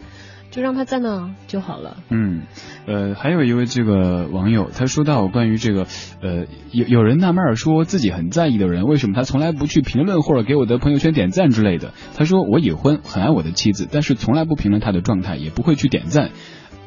[0.52, 1.98] 就让他在那就好了。
[2.10, 2.44] 嗯，
[2.88, 5.86] 呃，还有一位这个网友，他说到关于这个，
[6.22, 11.94] 呃，有有人纳闷说自己很在意的人，为什么他从来不去评论或者给我的朋友圈点赞之类的？
[12.16, 16.32] 他说我已婚，很爱我的妻子，但是从来不评论她的状态，也不会去点赞。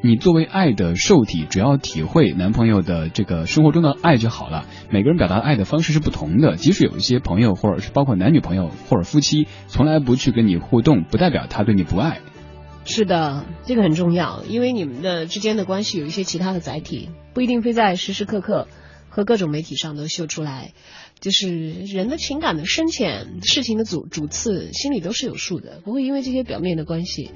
[0.04, 4.64] 你作为爱的受体，只要体会男朋友的这个生活中的爱就好了。
[4.90, 12.18] 每个人表达爱的方式是不同的，即使有一些朋友或者是包括男女朋友或者夫妻，从来不去跟你互动，不代表他对你不爱。
[12.84, 18.66] 是的，这个很重要，因为你们的之间的关系有一些其他的载体，不一定非在时时刻刻
[19.08, 20.72] 和各种媒体上都秀出来。
[21.20, 27.30] 就是人的情感的深浅、事情的主主次，心里都是有数的，不会因为这些表面的关系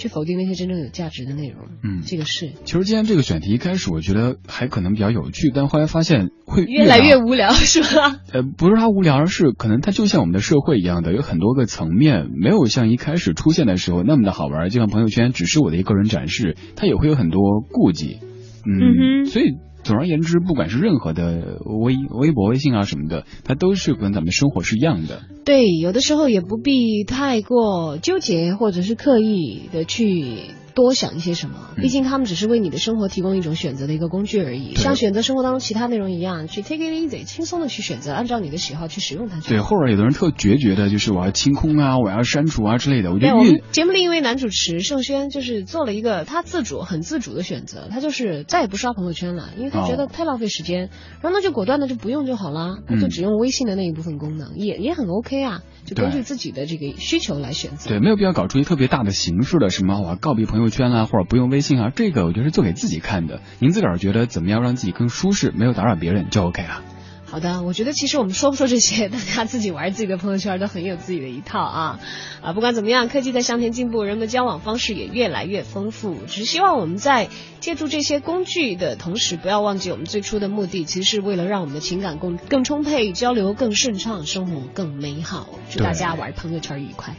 [0.00, 1.68] 去否定那些真正有价值的内容。
[1.84, 2.50] 嗯，这个是。
[2.64, 8.18] 其实今天这个选题一开始我觉得还可能比较有趣，但后来发现会越来越无聊，是吧？
[8.32, 14.70] 呃，不是它无聊，而是可能它就像我们的社会一样的，有很多个层面，没有像一开始出现的时候那么的好玩。
[14.70, 18.18] 就像朋友圈只是我的一个人展示，它也会有很多顾忌。
[18.66, 19.56] 嗯哼所以
[19.90, 25.22] 总而言之，不管是任何的微微博、微信啊什么的，它都是跟咱们生活是一样的。
[25.44, 30.42] 对，有的时候也不必太过纠结，或者是刻意的去
[30.74, 31.56] 多想一些什么。
[31.76, 39.40] 毕竟他们只是为你的生活提供一种选择的一个工具而已，像选择生活当中其他内容一样，去 take it easy，轻松的去选择，按照你的喜好去使用它。
[39.40, 43.12] 对，后边有的人特决绝的，就是我要清空啊，我要删除啊之类的。
[43.12, 50.90] 我觉对，得越我们节目另一位男主持盛轩就是做了一个他自主、很自主的选择，他就是再也不刷朋友圈了，因为他觉得哦太浪费时间，
[51.20, 57.90] 然后那就果断的就不用就好了，他就嗯只用微信的那一部分功能，也也很 OK 啊，就根据自己的这个需求来选择。
[57.90, 63.40] 对，没有必要搞出一特别大的形式的什么我要告别朋友朋友圈啊，或者不用微信啊，这个我觉得是做给自己看的。
[63.60, 66.82] 您自个儿觉得怎么样让自己更舒适，没有打扰别人就 OK 了。
[67.30, 72.00] 好的，我觉得其实我们说不说这些，大家自己玩自己的朋友圈都很有自己的一套啊
[72.42, 72.52] 啊！
[72.54, 76.16] 不管怎么样，科技在向前进步，人们的交往方式也越来越丰富。
[76.26, 77.28] 只希望我们在
[77.60, 85.48] 借助这些工具的同时，不要忘记我们最初的目的，其实是为了让我们的情感更更充沛，交流更顺畅，生活更美好。
[85.70, 87.14] 祝大家玩朋友圈愉快。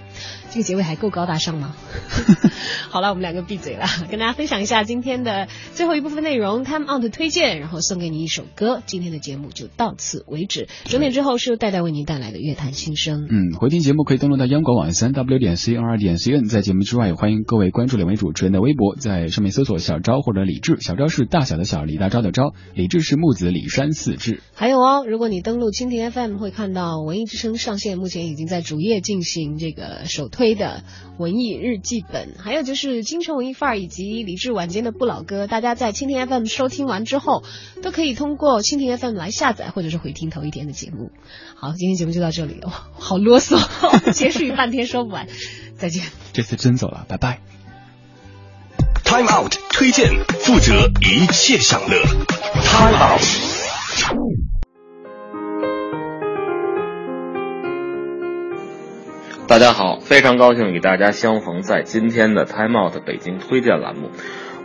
[0.49, 1.73] 这个结尾还够高大上吗？
[2.89, 8.83] 好了，我们两个闭嘴了，跟大家分享一下今天的最后一部分内容，Time Out 推荐，然后送给你一首歌。
[8.85, 13.27] 今天的节目就到此为止，整点之后是由戴戴为您带来的乐坛新声。
[13.29, 16.45] 嗯，回听节目可以登录到央广网三 w 点 c r 点 c n。
[16.45, 20.77] 在节目之外，也欢迎各位关注两位主持人的微博，在上面搜索小昭或者李志。
[20.81, 24.41] 小昭是大小的小，李大钊的昭；李志是木子李山四志。
[24.55, 30.83] 还有哦，如果你登录蜻蜓 FM，会看到文艺之声上线，目前已经在主页进行这个首推的
[31.19, 37.43] 文艺日记本，还有就是京城文艺范儿以及李志晚间的不老歌，大家在蜻蜓 FM 收听完之后，
[37.83, 41.11] 都可以通过蜻蜓 FM 来下载或者是回听头一天的节目。
[41.55, 43.59] 好，今天节目就到这里了，哇 好啰嗦，
[44.11, 45.27] 结束语半天说不完，
[45.75, 46.03] 再见。
[46.33, 47.39] 这次真走了，拜拜。
[49.03, 50.09] Time Out 推荐，
[50.39, 52.01] 负责一切享乐。
[52.01, 53.21] Time Out。
[59.47, 64.09] 大家好，非常高兴与大家相逢在今天的 Time Out 北京推荐栏目，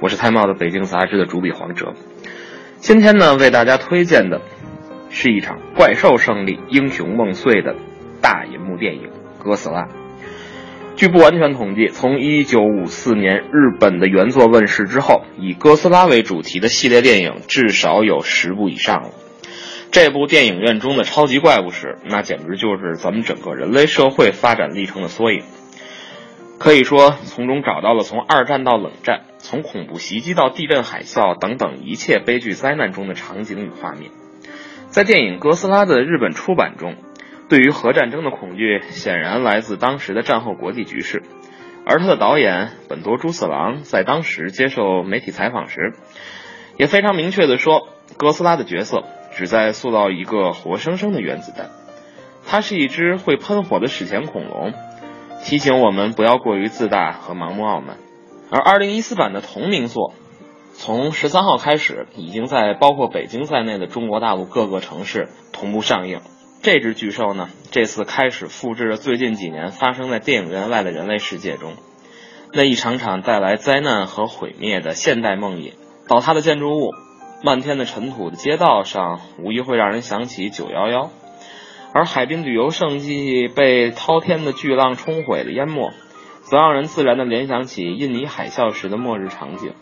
[0.01, 1.95] 我是 Time Out 北京杂志的主笔黄哲。
[2.79, 4.43] 今天呢，为大家推荐的
[5.11, 7.75] 是一场怪兽胜利、英雄梦碎的
[8.21, 9.11] 大银幕电影
[9.43, 9.83] 《哥斯拉》。
[10.97, 19.11] 据不完全统计，从1954年日本的原作问世之后，以哥斯拉为主题的系列电影至少有十部以上了。
[19.93, 25.43] 这部电影院中的超级怪物史，那简直就是咱们整个人类社会发展历程的缩影。
[26.59, 34.11] 可以说，从中找到了从二战到冷战，从恐怖袭击到地震、海啸等等一切悲剧灾难中的场景与画面。
[34.89, 36.97] 在电影《哥斯拉》的日本出版中，
[37.49, 41.23] 对于核战争的恐惧显然来自当时的战后国际局势，
[41.85, 45.93] 而他的导演本多猪四郎在当时接受媒体采访时，
[46.79, 51.71] 也非常明确地说，哥斯拉的角色旨在塑造一个活生生的原子弹，
[52.47, 54.73] 它是一只会喷火的史前恐龙，
[55.45, 57.99] 提醒我们不要过于自大和盲目傲慢。
[58.51, 60.15] 而2014版的同名作，
[60.79, 66.21] 从十三号开始，已经在包括北京在内的中国大陆各个城市同步上映。
[66.63, 71.75] 这只巨兽呢，这次开始复制了最近几年发生在电影院外的人类世界中
[72.53, 75.73] 那一场场带来灾难和毁灭的现代梦魇。
[76.09, 76.93] 倒塌的建筑物，
[77.43, 81.11] 漫天的尘土的街道上，无疑会让人想起九幺幺。
[81.93, 85.91] 而海滨旅游胜地被滔天的巨浪冲毁的淹没，
[86.43, 89.73] 则让人自然地联想起印尼海啸时的末日场景。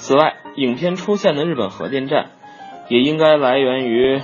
[0.00, 2.30] 此外，影片出现的日本核电站，
[2.88, 4.22] 也应该来源于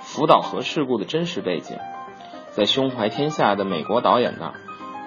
[0.00, 1.78] 福岛核事故的真实背景。
[2.50, 4.54] 在胸怀天下的美国导演那儿，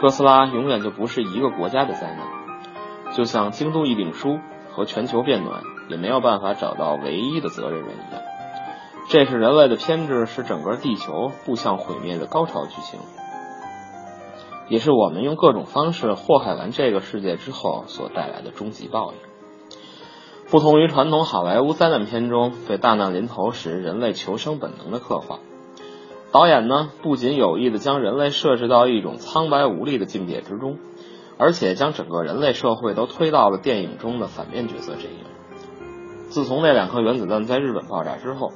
[0.02, 4.40] 哥斯拉永远就不是一个国家的灾难，就像京都议定书
[4.72, 8.22] 和全球变暖也没有办法找到唯一的责任人一样。
[9.08, 13.00] 这是人类的偏执使整个地球步向毁灭的高潮剧情，
[14.68, 19.37] 也是我们用各种方式祸害完这个世界之后所带来的终极报应。
[20.50, 25.40] 不同于传统好莱坞灾难片中对大难临头时人类求生本能的刻画，
[26.32, 30.78] 导演呢不仅有意的将人类设置到一种苍白无力的境界之中，
[31.38, 35.26] 而且将整个人类社会都推到了电影中的反面角色阵营。
[36.30, 38.54] 自从那两颗原子弹在日本爆炸之后，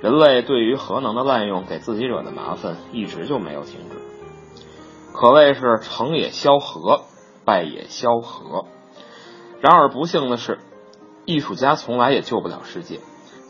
[0.00, 3.96] 人类对于核能的滥用给自己惹的麻烦一直就没有停止，
[5.12, 7.00] 可谓是成也萧何，
[7.44, 8.66] 败也萧何。
[9.60, 10.58] 然而不幸的是，
[11.30, 12.98] 艺术家从来也救不了世界，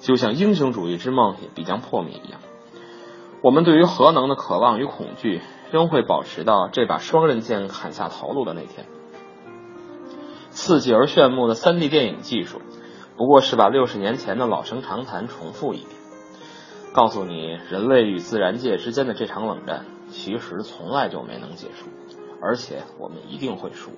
[0.02, 2.43] 就像英雄主义之梦也必将破灭一样。
[3.43, 5.40] 我们对于核能的渴望与恐惧，
[5.73, 8.85] 仍会保持到这把双刃剑砍下头颅的那天。
[10.51, 12.61] 刺激而炫目的 3D 电影技术，
[13.16, 15.89] 不过是把六十年前的老生常谈重复一遍，
[16.93, 21.86] 告诉你人类与自然界之间的这场冷战其实从来就没能结束，
[22.43, 23.90] 而且我们一定会输。